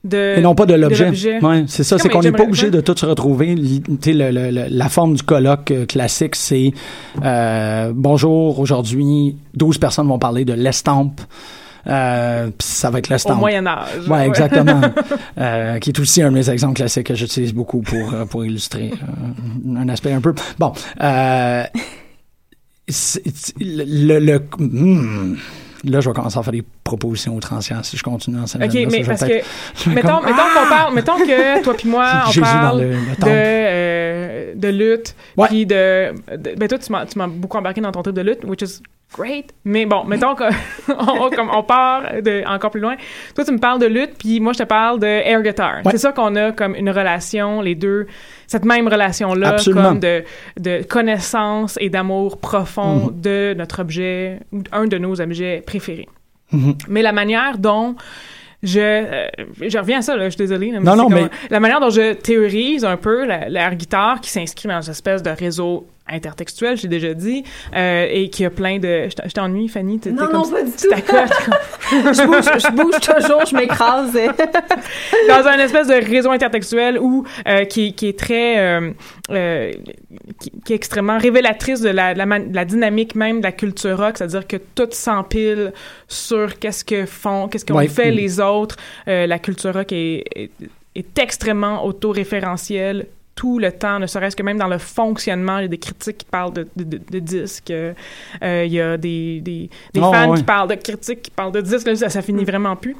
[0.04, 1.08] de Et non pas de l'objet.
[1.40, 3.54] Ouais, c'est ça, c'est qu'on n'est pas obligé de tout se retrouver.
[3.54, 6.72] Li- tu sais, le- le- le- la forme du colloque euh, classique, c'est
[7.24, 11.20] euh, bonjour, aujourd'hui, 12 personnes vont parler de l'estampe.
[11.86, 13.38] Euh, ça va être Au l'estampe.
[13.38, 14.08] Moyen Âge.
[14.08, 14.80] Ouais, exactement.
[15.38, 18.44] Euh, qui est aussi un de mes exemples classiques que j'utilise beaucoup pour, euh, pour
[18.44, 18.92] illustrer
[19.76, 20.34] un aspect un peu.
[20.58, 20.72] Bon,
[21.02, 21.64] euh,
[23.60, 25.36] le, le, le- hmm.
[25.84, 28.74] là, je vais commencer à faire des propositions outrancières si je continue dans cette OK,
[28.90, 32.40] mais parce que mettons, comme- mettons qu'on parle, mettons que toi puis moi, on Jésus
[32.42, 35.14] parle le- le de, euh, de lutte,
[35.48, 38.22] puis de, de- ben toi tu m'as, tu m'as beaucoup embarqué dans ton truc de
[38.22, 38.82] lutte, which is
[39.14, 39.52] great.
[39.64, 40.48] Mais bon, mettons qu'on
[40.98, 42.96] on, comme on part de, encore plus loin.
[43.34, 45.76] Toi tu me parles de lutte, puis moi je te parle de air guitar.
[45.84, 45.90] Ouais.
[45.92, 48.06] C'est ça qu'on a comme une relation, les deux,
[48.46, 49.88] cette même relation là, Absolument.
[49.90, 50.24] comme de,
[50.58, 53.20] de connaissance et d'amour profond Mhm.
[53.20, 54.40] de notre objet,
[54.72, 56.08] un de nos objets préférés.
[56.52, 56.74] Mhm.
[56.88, 57.96] Mais la manière dont
[58.62, 59.26] je, euh,
[59.60, 60.70] je reviens à ça, là, je suis désolée.
[60.70, 63.74] là, mais Non, non, comme- mais- La manière dont je théorise un peu la- l'air
[63.74, 67.44] guitare qui s'inscrit dans une espèce de réseau intertextuel, j'ai déjà dit,
[67.76, 69.08] euh, et qui a plein de...
[69.08, 69.98] Je t'en- je t'ennuie, Fanny?
[69.98, 70.88] T'es- t'es Non, comme non, si- pas du tout.
[71.90, 74.12] je, bouge, je bouge toujours, je m'écrase.
[75.28, 78.58] dans un espèce de réseau intertextuel où, euh, qui, qui est très...
[78.58, 78.90] euh,
[79.30, 79.72] euh,
[80.40, 83.44] qui, qui est extrêmement révélatrice de la, de la, man- de la dynamique même de
[83.44, 85.72] la culture rock, c'est-à-dire que tout s'empile
[86.08, 87.88] sur qu'est-ce que font, qu'est-ce qu'ont Ouais.
[87.88, 88.76] fait les autres.
[89.08, 90.50] Euh, la culture rock est, est,
[90.94, 95.64] est extrêmement autoréférentielle tout le temps, ne serait-ce que même dans le fonctionnement, il y
[95.64, 97.94] a des critiques qui parlent de, de, de- de disques, euh,
[98.42, 100.36] euh, il y a des, des, des Oh, fans ouais.
[100.38, 102.96] qui parlent de critiques, qui parlent de disques, là, ça, ça finit vraiment plus.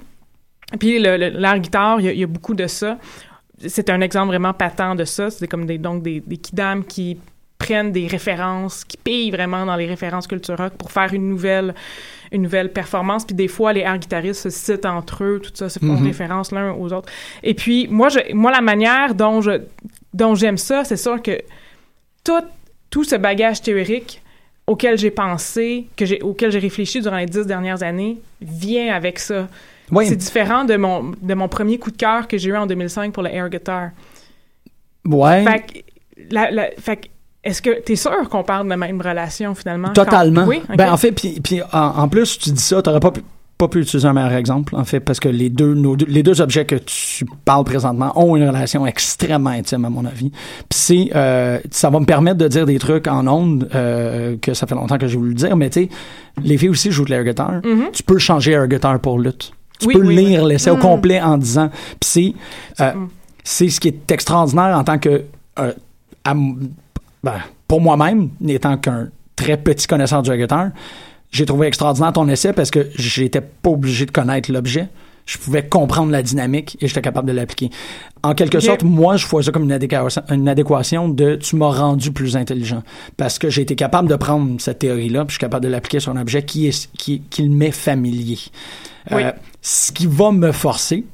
[0.80, 2.99] Puis l'air guitare, il y, a, il y a beaucoup de ça.
[3.66, 5.30] C'est un exemple vraiment patent de ça.
[5.30, 7.18] C'est comme des, donc des, des kidams qui
[7.59, 11.74] prennent des références, qui pillent vraiment dans les références culture rock pour faire une nouvelle,
[12.33, 13.24] une nouvelle performance.
[13.24, 16.07] Puis des fois, les air guitaristes se citent entre eux, tout ça, se font Mhm.
[16.07, 17.11] référence l'un aux autres.
[17.43, 19.61] Et puis, moi, je, moi la manière dont je
[20.14, 21.41] dont j'aime ça, c'est sûr que
[22.24, 22.43] tout,
[22.91, 24.20] tout ce bagage théorique
[24.66, 29.18] auquel j'ai pensé, que j'ai, auquel j'ai réfléchi durant les dix dernières années, vient avec
[29.18, 29.49] ça.
[29.91, 30.07] Oui.
[30.07, 33.12] C'est différent de mon, de mon premier coup de cœur que j'ai eu en 2005
[33.12, 33.91] pour le air guitar.
[35.05, 35.45] Ouais.
[35.45, 35.78] Fait que,
[36.35, 37.09] la- la- fait que,
[37.45, 39.88] est-ce que t'es sûr qu'on parle de la même relation finalement?
[39.93, 40.43] Totalement.
[40.45, 40.62] Quand- oui?
[40.76, 43.20] Ben, en fait, puis, puis en, en plus, tu dis ça, t'aurais pas pu,
[43.59, 46.22] pas pu utiliser un meilleur exemple, en fait, parce que les deux, nos deux- les
[46.24, 50.30] deux objets que tu parles présentement ont une relation extrêmement intime, à mon avis.
[50.30, 54.53] Puis c'est, euh, ça va me permettre de dire des trucs en ondes euh, que
[54.55, 55.88] ça fait longtemps que j'ai voulu dire, mais tu sais,
[56.43, 57.53] les filles aussi jouent de l'air guitar.
[57.64, 57.90] Mhm.
[57.93, 59.53] Tu peux changer air guitar pour lutte.
[59.78, 60.80] Tu Oui, peux oui, lire l'essai au Mm.
[60.80, 61.68] complet en disant.
[62.01, 62.34] Puis
[62.78, 63.09] c'est, euh, Mm.
[63.43, 65.22] c'est ce qui est extraordinaire en tant que
[65.59, 65.72] euh,
[66.24, 66.34] à
[67.22, 70.70] ben, pour moi-même, n'étant qu'un très petit connaisseur du guitar,
[71.30, 74.88] j'ai trouvé extraordinaire ton essai parce que j'étais pas obligé de connaître l'objet.
[75.24, 77.70] Je pouvais comprendre la dynamique et j'étais capable de l'appliquer.
[78.24, 81.70] En quelque sorte, moi, je vois ça comme une adéquation, une adéquation de tu m'as
[81.70, 82.82] rendu plus intelligent.
[83.16, 86.00] Parce que j'ai été capable de prendre cette théorie-là, puis je suis capable de l'appliquer
[86.00, 88.38] sur un objet qui, est, qui, qui m'est familier.
[89.12, 89.22] Oui.
[89.22, 91.06] Euh, ce qui va me forcer,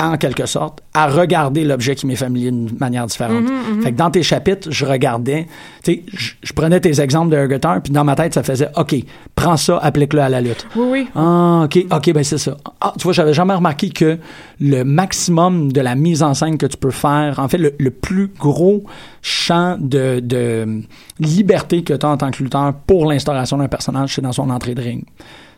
[0.00, 3.44] en quelque sorte, à regarder l'objet qui m'est familier d'une manière différente.
[3.44, 5.46] Mhm, Fait que dans tes chapitres, je regardais,
[5.84, 8.68] tu sais, je, je prenais tes exemples de guitar, puis dans ma tête, ça faisait,
[8.76, 8.94] OK,
[9.34, 10.66] prends ça, applique-le à la lutte.
[10.74, 11.08] Oui, oui.
[11.14, 12.56] Ah, OK, OK, ben c'est ça.
[12.80, 14.18] Ah, tu vois, j'avais jamais remarqué que
[14.60, 17.90] le maximum de la mise en scène que tu peux faire, en fait, le, le
[17.90, 18.84] plus gros
[19.22, 20.82] champ de, de
[21.18, 24.50] liberté que tu as en tant que lutteur pour l'instauration d'un personnage, c'est dans son
[24.50, 25.04] entrée de ring.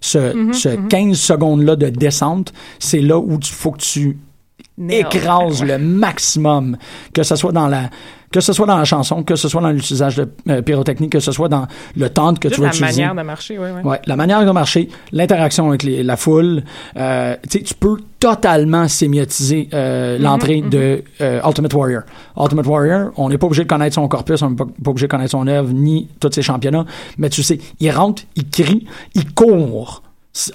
[0.01, 4.19] Ce, Mhm, ce 15 secondes-là de descente, c'est là où il faut que tu.
[4.89, 6.77] Écrase le maximum,
[7.15, 7.91] que ce soit dans la
[8.31, 11.21] que ce soit dans la chanson, que ce soit dans l'utilisation de euh, pyrotechnie, que
[11.21, 11.67] ce soit dans
[11.99, 13.03] le temps que Juste tu vas la utiliser.
[13.03, 13.83] manière de marcher, oui, oui.
[13.83, 16.63] Ouais, la manière de marcher, l'interaction avec les- la foule,
[16.97, 22.03] euh, tu sais, tu peux totalement sémiotiser euh, Mhm, l'entrée de euh, Ultimate Warrior.
[22.41, 25.09] Ultimate Warrior, on n'est pas obligé de connaître son corpus, on n'est pas, pas obligé
[25.09, 26.87] de connaître son œuvre, ni tous ses championnats,
[27.19, 30.03] mais tu sais, il rentre, il crie, il court.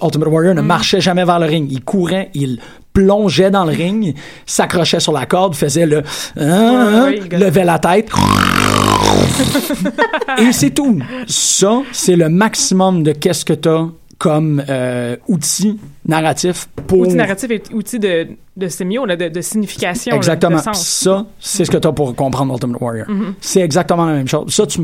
[0.02, 1.68] Ultimate Warrior ne marchait jamais vers le ring.
[1.70, 2.58] Il courait, il
[2.98, 4.12] plongeait dans le ring,
[4.44, 6.02] s'accrochait sur la corde, faisait le...
[6.36, 8.08] hein, ouais, il levait la tête.
[10.38, 10.98] Et c'est tout.
[11.28, 13.86] Ça, c'est le maximum de qu'est-ce que tu as
[14.18, 15.78] comme euh, outil
[16.08, 16.98] narratif pour...
[17.00, 18.26] Outil narratif et outil de,
[18.56, 20.56] de sémio, là, de, de signification, là, Exactement.
[20.58, 20.84] de sens.
[20.84, 23.08] Ça, c'est ce que tu as pour comprendre Ultimate Warrior.
[23.08, 23.34] Mhm.
[23.40, 24.52] C'est exactement la même chose.
[24.52, 24.80] Ça, tu,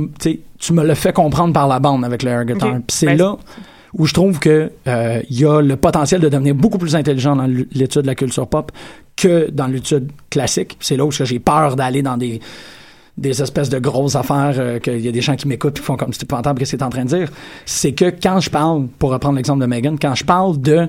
[0.61, 2.69] tu me le fais comprendre par la bande avec le air guitar.
[2.69, 2.75] Ok.
[2.87, 3.37] Puis c'est Ben, là
[3.97, 7.37] où je trouve que euh, il y a le potentiel de devenir beaucoup plus intelligent
[7.37, 8.73] dans l'étude de la culture pop
[9.17, 10.77] que dans l'étude classique.
[10.81, 12.41] C'est là où j'ai peur d'aller dans des
[13.17, 15.87] des espèces de grosses affaires euh, qu'il y a des gens qui m'écoutent et qui
[15.87, 17.29] font comme c'est qu'est-ce que c'est en train de dire.
[17.65, 20.89] C'est que quand je parle, pour reprendre l'exemple de Megan, quand je parle de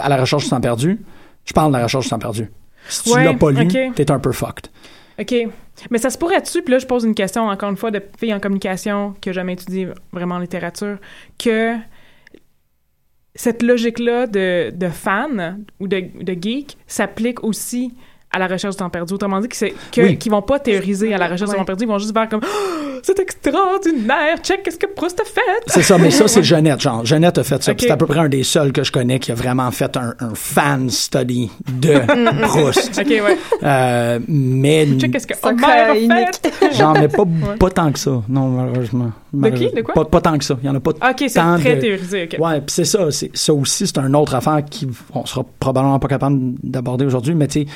[0.00, 0.98] à la recherche du temps perdu,
[1.44, 2.50] Je parle de la recherche du temps perdu.
[2.88, 4.66] Si tu l'as pas lu, t'es un peu fucked.
[5.20, 5.34] OK.
[5.90, 8.32] Mais ça se pourrait-tu, puis là, je pose une question, encore une fois, de fille
[8.32, 10.98] en communication qui n'a jamais étudié vraiment en littérature,
[11.38, 11.74] que
[13.34, 17.94] cette logique-là de, fan ou de geek s'applique aussi
[18.32, 19.14] à la recherche du temps perdu.
[19.14, 19.48] Autrement dit,
[19.98, 20.16] Oui.
[20.18, 22.40] qu'ils vont pas théoriser à la recherche du temps perdu, ils vont juste faire comme
[22.44, 25.40] Oh, c'est extraordinaire, check qu'est-ce que Proust a fait!
[25.66, 27.04] C'est ça, mais ça, c'est Jeannette, genre.
[27.04, 27.72] Jeannette a fait ça.
[27.78, 30.14] C'est à peu près un des seuls que je connais qui a vraiment fait un,
[30.20, 31.94] un fan study de
[32.46, 32.98] Proust.
[33.00, 33.38] OK, ouais.
[33.62, 35.94] Euh, mais, Check qu'est-ce que Homer a
[36.32, 36.72] fait!
[36.74, 37.24] genre, mais pas,
[37.58, 38.22] pas tant que ça.
[38.28, 39.12] Non, malheureusement.
[39.32, 39.70] De qui?
[39.70, 39.94] De quoi?
[39.94, 40.56] Pas, pas tant que ça.
[40.62, 42.38] Il y en a pas OK, c'est tant très de- théorisé, OK.
[42.38, 43.10] Ouais, puis c'est ça.
[43.10, 47.34] C'est, ça aussi, c'est une autre affaire qui on sera probablement pas capable d'aborder aujourd'hui,
[47.34, 47.66] mais tu sais,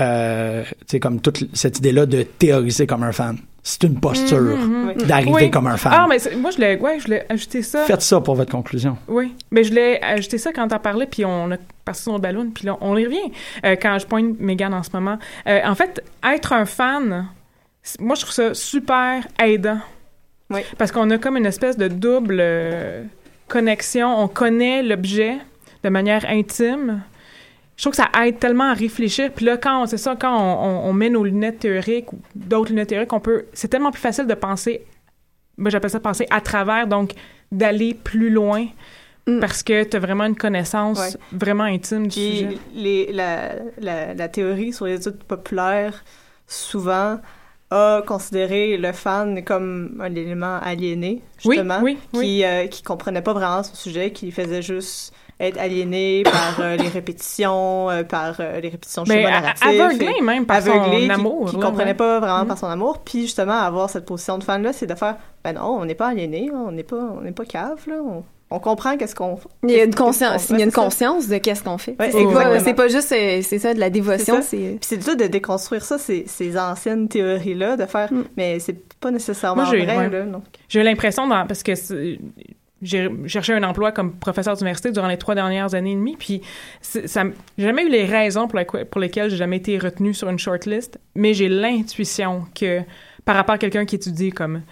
[0.00, 0.64] euh,
[1.00, 3.38] comme toute cette idée-là de théoriser comme un fan.
[3.62, 4.56] C'est une posture
[5.08, 5.50] d'arriver Oui.
[5.50, 5.92] comme un fan.
[5.94, 7.82] Ah, mais moi, je l'ai ouais, je l'ai ajouté ça.
[7.84, 8.96] Faites ça pour votre conclusion.
[9.08, 12.22] Oui, mais je l'ai ajouté ça quand t'en parlais, puis on a passé sur notre
[12.22, 13.32] ballon, puis là, on y revient.
[13.64, 15.18] Euh, quand je pointe Megan en ce moment.
[15.48, 17.26] Euh, en fait, être un fan,
[17.98, 19.80] moi, je trouve ça super aidant.
[20.50, 20.60] Oui.
[20.78, 23.02] Parce qu'on a comme une espèce de double euh,
[23.48, 24.16] connexion.
[24.16, 25.38] On connaît l'objet
[25.82, 27.02] de manière intime.
[27.76, 29.30] Je trouve que ça aide tellement à réfléchir.
[29.34, 32.70] Puis là, quand c'est ça, quand on, on- on met nos lunettes théoriques ou d'autres
[32.70, 33.44] lunettes théoriques, on peut.
[33.52, 34.84] C'est tellement plus facile de penser.
[35.58, 37.12] Moi, j'appelle ça penser à travers, donc
[37.52, 38.66] d'aller plus loin
[39.28, 39.40] Mm.
[39.40, 41.10] parce que tu as vraiment une connaissance Ouais.
[41.32, 42.58] vraiment intime du Puis sujet.
[42.74, 46.04] les, la, la, la théorie sur les études populaires,
[46.46, 47.18] souvent,
[47.70, 52.20] a considéré le fan comme un élément aliéné, justement, oui, oui.
[52.24, 56.76] qui, euh, qui comprenait pas vraiment son sujet, qui faisait juste être aliéné par euh,
[56.76, 59.66] les répétitions, euh, par euh, les répétitions a- narratifs.
[59.66, 61.50] aveuglé et- même par son qui- amour.
[61.50, 61.94] qui, là, comprenait ouais.
[61.94, 62.48] pas vraiment Mm.
[62.48, 62.98] par son amour.
[63.04, 66.08] Puis justement, avoir cette position de fan-là, c'est de faire, ben non, on n'est pas
[66.08, 69.48] aliéné, on n'est pas, on n'est pas cave, là, on, on comprend qu'est-ce qu'on fait.
[69.64, 71.96] Il y a une conscience, il y a une conscience de qu'est-ce qu'on fait.
[72.00, 72.60] Ouais, c'est pas, exactement.
[72.64, 74.48] c'est pas juste, c'est ça, de la dévotion, C'est ça.
[74.48, 74.56] c'est.
[74.56, 78.24] Puis c'est dur de déconstruire ça, ces, ces anciennes théories-là, de faire, Mm.
[78.38, 80.08] mais c'est pas nécessairement Moi, j'ai- vrai, ouais.
[80.08, 80.22] là.
[80.22, 80.44] Donc.
[80.68, 81.72] J'ai l'impression, parce que
[82.82, 86.42] j'ai cherché un emploi comme professeur d'université durant les trois dernières années et demie, puis
[86.82, 87.00] ça,
[87.56, 90.38] j'ai jamais eu les raisons pour, la- pour lesquelles j'ai jamais été retenu sur une
[90.38, 92.80] shortlist, mais j'ai l'intuition que
[93.24, 94.62] par rapport à quelqu'un qui étudie comme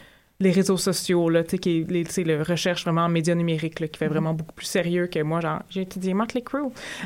[0.40, 3.98] les réseaux sociaux, là, tu sais, tu le recherche vraiment en médias numériques, là, qui
[3.98, 6.58] fait vraiment beaucoup plus sérieux que moi, genre, j'ai étudié Motley Crue,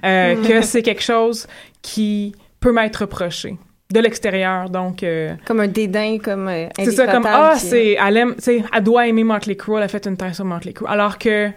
[0.04, 1.46] euh, que c'est quelque chose
[1.82, 3.56] qui peut m'être reproché
[3.92, 5.02] de l'extérieur, donc...
[5.02, 6.48] euh, Comme un dédain, comme.
[6.48, 9.56] euh, c'est ça, comme ah, puis- c'est, elle aime, tu sais, elle doit aimer Motley
[9.56, 11.48] Crue, elle a fait une thèse sur Motley Crue, alors que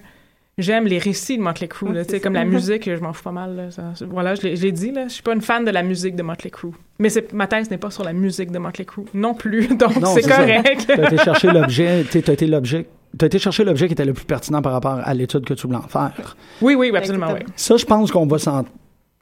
[0.58, 3.24] j'aime les récits de Motley Crue, là, tu sais, comme la musique, je m'en fous
[3.24, 5.72] pas mal, là, ça- voilà, je l'ai, dit, là, je suis pas une fan de
[5.72, 8.60] la musique de Motley Crue, mais c'est, ma thèse n'est pas sur la musique de
[8.60, 10.86] Motley Crue non plus, donc c'est correct.
[10.88, 12.86] T'as été chercher l'objet, tu t'as été l'objet.
[13.18, 15.68] T'as été chercher l'objet qui était le plus pertinent par rapport à l'étude que tu
[15.68, 16.38] voulais en faire.
[16.62, 17.42] oui, oui, absolument, oui.
[17.58, 18.64] Ça, je pense qu'on va s'en.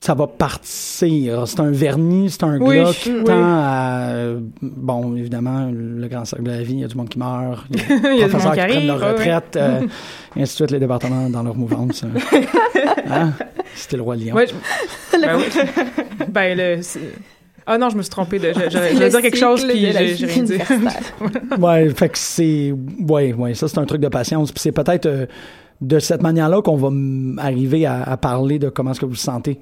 [0.01, 1.45] Ça va partir.
[1.45, 2.95] C'est un vernis, c'est un Oui, glock.
[3.05, 3.23] oui.
[3.25, 4.13] Tant à.
[4.61, 7.65] Bon, évidemment, le grand cercle de la vie, il y a du monde qui meurt.
[7.71, 9.11] Il y a Il y a des du professeurs monde qui qui prennent leur ouais,
[9.11, 9.55] retraite.
[9.57, 9.81] euh,
[10.37, 12.03] et ainsi de suite, les départements dans leur mouvance.
[12.05, 12.39] euh.
[13.11, 13.33] Hein?
[13.75, 14.35] C'était le roi lion.
[14.35, 15.43] Ouais, je- ben, oui.
[16.29, 16.99] ben, le, c'est-
[17.67, 20.43] ah non, je me suis trompée, de, je, le dire quelque chose, puis j'ai, rien
[20.43, 20.57] dit.
[21.59, 22.73] Ouais, fait que c'est.
[23.07, 24.51] Ouais, ouais, ça, c'est un truc de patience.
[24.51, 25.25] Puis c'est peut-être euh,
[25.81, 26.89] de cette manière-là qu'on va
[27.43, 29.59] arriver à, à parler de comment est-ce que vous vous sentez.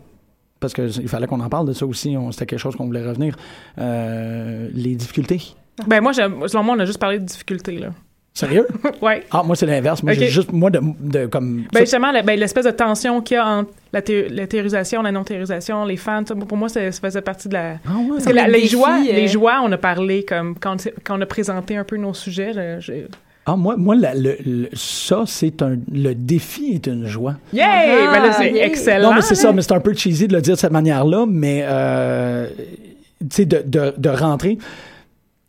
[0.59, 2.15] Parce qu'il fallait qu'on en parle de ça aussi.
[2.31, 3.35] C'était quelque chose qu'on voulait revenir.
[3.79, 5.41] Euh, les difficultés.
[5.85, 7.89] ben moi, j'ai- selon moi, on a juste parlé de difficultés, là.
[8.33, 8.67] Sérieux?
[9.01, 9.23] Ouais.
[9.31, 10.03] Ah, moi, c'est l'inverse.
[10.03, 11.63] Moi, j'ai juste, moi, de, de comme.
[11.73, 14.45] Ben ça- justement, la- ben, l'espèce de tension qu'il y a entre la, thé- la
[14.47, 17.77] théorisation, la non-théorisation, les fans, ça, pour moi, ça, ça faisait partie de la...
[17.85, 18.07] Ah ouais.
[18.13, 19.13] Parce que la- le les, défi, joies, euh.
[19.13, 22.53] les joies, on a parlé comme quand, quand on a présenté un peu nos sujets.
[22.53, 22.79] là,
[23.49, 25.77] Ah, moi, moi la- le, le- ça, c'est un.
[25.91, 27.35] Le défi est une joie.
[27.53, 27.63] Yay!
[27.63, 28.59] Ah, ben là, c'est yay!
[28.65, 29.09] excellent.
[29.09, 31.25] Non, mais c'est ça, mais c'est un peu cheesy de le dire de cette manière-là,
[31.27, 32.47] mais euh,
[33.21, 34.57] tu sais, de, de, de rentrer.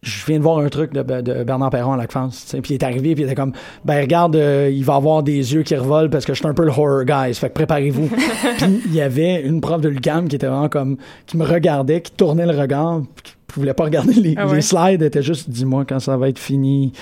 [0.01, 2.61] Je viens de voir un truc de, de Bernard Perron à la France, tu sais,
[2.61, 3.53] puis il est arrivé, puis il était comme,
[3.85, 6.55] ben regarde, euh, il va avoir des yeux qui revolent parce que je suis un
[6.55, 8.07] peu le horror guy, fait que préparez-vous.
[8.59, 12.01] puis il y avait une prof de l'UQAM qui était vraiment comme, qui me regardait,
[12.01, 14.57] qui tournait le regard, puis qui voulait pas regarder les, Ah ouais.
[14.57, 16.93] les slides, était juste, dis-moi quand ça va être fini.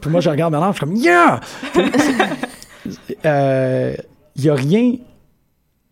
[0.00, 1.40] puis moi, je regarde Bernard, je suis comme, yeah!
[3.24, 3.94] Euh,
[4.36, 4.96] Il y a rien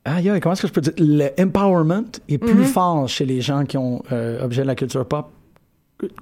[0.06, 0.92] ah, yeah, comment est-ce que je peux dire?
[0.98, 2.64] Le empowerment est plus Mhm.
[2.64, 5.30] fort chez les gens qui ont euh, objet de la culture pop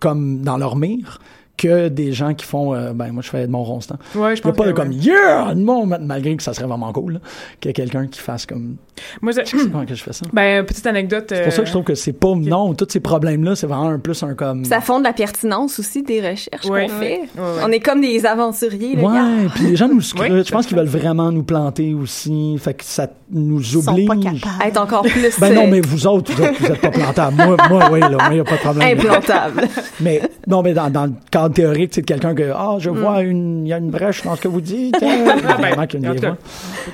[0.01, 1.18] comme dans leur mire
[1.57, 3.96] que des gens qui font, euh, ben moi je fais Edmond Rostand.
[4.16, 4.94] Ouais, je Il n'y a pense pas que de comme ouais.
[4.96, 7.18] yeah Edmond, malgré que ça serait vraiment cool, là,
[7.61, 8.76] qu'il y ait quelqu'un qui fasse comme.
[9.20, 10.24] Moi, je- comment que je fais ça.
[10.32, 11.26] ben, petite anecdote.
[11.28, 12.34] C'est pour ça que je trouve que c'est pas.
[12.34, 14.64] Non, tous ces problèmes-là, c'est vraiment un plus un comme.
[14.64, 16.86] Ça fonde la pertinence aussi des recherches Ouais.
[16.88, 17.18] qu'on fait.
[17.20, 17.62] Ouais, ouais.
[17.64, 19.03] On est comme des aventuriers, là.
[19.03, 20.46] Ouais, puis les gens nous scrutent.
[20.46, 22.57] Je pense qu'ils veulent vraiment nous planter aussi.
[22.59, 24.07] Fait que ça nous Ils sont oblige.
[24.09, 24.40] pas capables.
[24.61, 27.36] À être encore plus Ben non, euh, mais vous autres, vous, êtes pas plantables.
[27.36, 28.98] Moi, moi, oui, là, moi, il n'y a pas de problème.
[28.98, 29.62] implantable.
[30.00, 33.66] Mais non, mais dans, dans le cadre théorique, c'est quelqu'un que ah, je vois une,
[33.66, 34.97] il y a une brèche dans ce que vous dites.
[35.95, 36.36] une.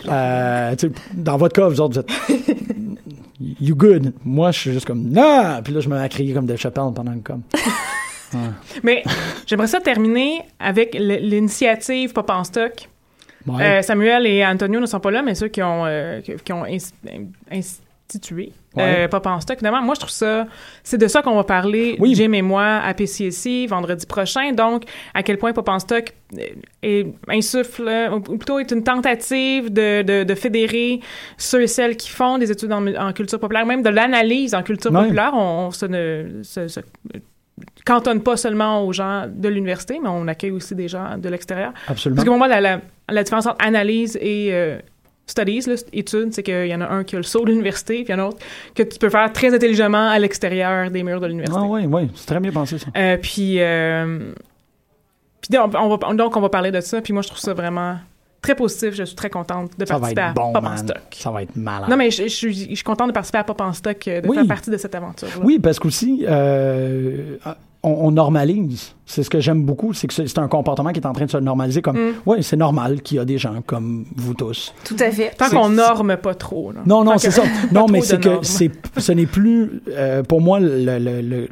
[0.08, 0.74] Euh,
[1.14, 2.10] dans votre cas, vous autres, vous êtes
[3.60, 4.12] you good.
[4.24, 5.60] Moi, je suis juste comme non.
[5.62, 7.42] Puis là, je me mets à crier comme Dave Chappelle pendant le com.
[8.82, 9.02] Mais
[9.46, 12.88] j'aimerais ça terminer avec l'initiative Pop en stock.
[13.46, 13.78] Ouais.
[13.78, 16.64] Euh, Samuel et Antonio ne sont pas là, mais ceux qui ont, euh, qui, ont
[16.64, 16.76] ins-
[17.50, 19.04] institué Ouais.
[19.04, 19.56] euh, Pop en stock.
[19.56, 20.46] Évidemment, moi, je trouve ça...
[20.82, 22.14] C'est de ça qu'on va parler, Oui.
[22.14, 24.52] Jim et moi, à PCSI, vendredi prochain.
[24.52, 26.12] Donc, à quel point Pop en stock
[26.82, 31.00] est, insuffle, ou plutôt est une tentative de, de, de fédérer
[31.36, 34.62] ceux et celles qui font des études en, en culture populaire, même de l'analyse en
[34.62, 35.02] culture Ouais.
[35.02, 35.32] populaire.
[35.34, 36.80] On, on se, ne, se- se
[37.84, 41.72] cantonne pas seulement aux gens de l'université, mais on accueille aussi des gens de l'extérieur.
[41.88, 42.16] Absolument.
[42.16, 44.78] Parce que pour moi, la, la, la différence entre analyse et euh,
[45.30, 48.02] studies, là, études, c'est qu'il y en a un qui a le saut de l'université,
[48.04, 48.38] puis il y en a un autre
[48.74, 51.60] que tu peux faire très intelligemment à l'extérieur des murs de l'université.
[51.62, 52.86] Ah oui, oui, c'est très bien pensé ça.
[52.96, 54.32] Euh, puis, euh,
[55.40, 57.00] puis donc, on va, donc, on va parler de ça.
[57.00, 57.96] Puis moi, je trouve ça vraiment
[58.42, 58.94] très positif.
[58.94, 60.78] Je suis très contente de Ça participer à bon, Pop en man.
[60.78, 60.96] stock.
[61.12, 61.88] Ça va être malade.
[61.90, 64.20] Non, mais je, je suis, je suis contente de participer à Pop en stock, euh,
[64.20, 64.36] de Oui.
[64.36, 65.28] faire partie de cette aventure.
[65.42, 67.36] Oui, parce qu'aussi, euh,
[67.82, 68.94] on, on normalise.
[69.06, 71.30] C'est ce que j'aime beaucoup, c'est que c'est un comportement qui est en train de
[71.30, 72.12] se normaliser comme, Mm.
[72.26, 74.74] ouais, c'est normal qu'il y a des gens comme vous tous.
[74.84, 75.32] Tout à fait.
[75.38, 76.72] Tant qu'on norme pas trop.
[76.72, 76.80] Là.
[76.86, 77.42] Non, non, c'est ça.
[77.72, 81.48] Non, mais c'est que c'est, ce n'est plus, euh, pour moi, le, le, le,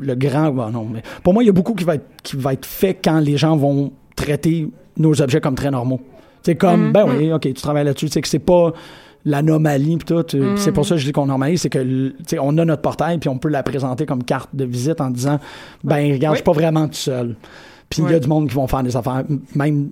[0.00, 2.36] le grand, bon, non, mais pour moi, il y a beaucoup qui va être, qui
[2.36, 6.00] va être fait quand les gens vont traiter nos objets comme très normaux.
[6.44, 6.92] C'est comme, Mhm.
[6.92, 8.72] ben oui, ok, tu travailles là-dessus, c'est que c'est pas
[9.24, 10.22] l'anomalie pis tout.
[10.22, 10.56] Puis Mhm.
[10.56, 13.28] C'est pour ça que je dis qu'on normalise, c'est que, on a notre portail puis
[13.28, 15.38] on peut la présenter comme carte de visite en disant,
[15.82, 16.36] ben regarde, je Oui.
[16.38, 17.36] suis pas vraiment tout seul.
[17.88, 19.22] Puis il y a du monde qui vont faire des affaires
[19.54, 19.90] même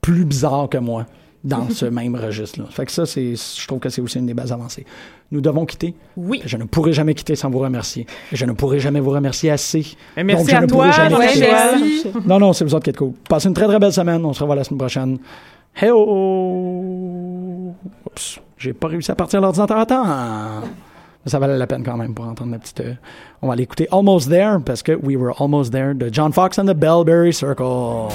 [0.00, 1.06] plus bizarres que moi
[1.44, 2.66] dans ce même registre-là.
[2.70, 4.84] Fait que ça, c'est, je trouve que c'est aussi une des belles avancées.
[5.32, 5.94] Nous devons quitter.
[6.16, 6.40] Oui.
[6.44, 8.06] Je ne pourrai jamais quitter sans vous remercier.
[8.32, 9.96] Je ne pourrai jamais vous remercier assez.
[10.16, 11.46] Mais merci Donc, je à ne toi, pourrai jamais Ouais, quitter.
[11.50, 12.06] merci.
[12.24, 13.12] Non, non, c'est vous autres qui êtes cool.
[13.28, 14.24] Passez une très très belle semaine.
[14.24, 15.18] On se revoit la semaine prochaine.
[15.74, 17.74] Hey oh!
[18.06, 20.04] Oups, j'ai pas réussi à partir l'ordinateur à temps.
[21.24, 22.80] Ça valait la peine quand même pour entendre la petite.
[22.80, 22.94] euh,
[23.42, 26.58] on va aller écouter Almost There parce que We Were Almost There de John Fox
[26.58, 28.08] and the Bellberry Circle.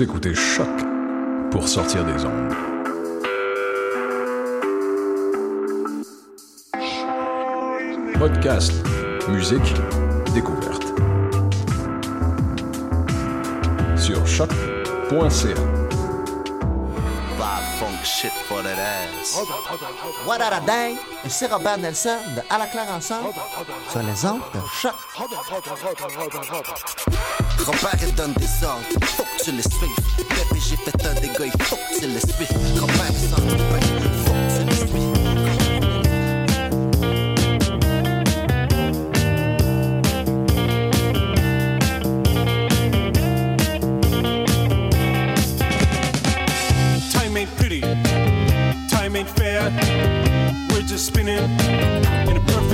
[0.00, 0.66] Vous écoutez Choc
[1.50, 2.54] pour sortir des ondes.
[8.18, 8.72] Podcast,
[9.28, 9.74] musique,
[10.32, 10.86] découverte.
[13.94, 15.80] Sur choc.ca.
[17.78, 19.38] Funk shit for that ass.
[20.26, 20.96] What a dang!
[21.26, 23.34] Ici Robert Nelson de À la claire ensemble
[23.90, 24.94] sur les ondes de choc.
[27.66, 28.84] Robert donne des ordres,
[29.40, 29.88] faut que tu les suives.
[30.18, 32.80] Bébé, j'ai fait un dégât, il faut que tu les suives.
[32.80, 33.58] Robert il s'en fait,
[34.24, 35.10] faut que tu les suives.
[47.12, 47.80] Time ain't pretty,
[48.88, 49.72] time ain't fair.
[50.70, 51.48] We're just spinning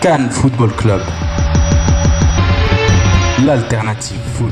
[0.00, 1.02] Cannes Football Club.
[3.44, 4.50] L'alternative foot.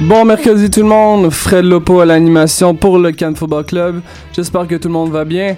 [0.00, 4.02] Bon mercredi tout le monde, Fred Lopo à l'animation pour le Cannes Football Club.
[4.34, 5.56] J'espère que tout le monde va bien.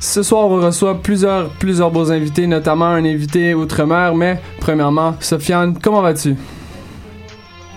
[0.00, 4.14] Ce soir, on reçoit plusieurs, plusieurs beaux invités, notamment un invité outre-mer.
[4.14, 6.34] Mais premièrement, Sofiane, comment vas-tu?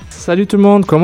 [0.09, 1.01] Salut tout le monde, comment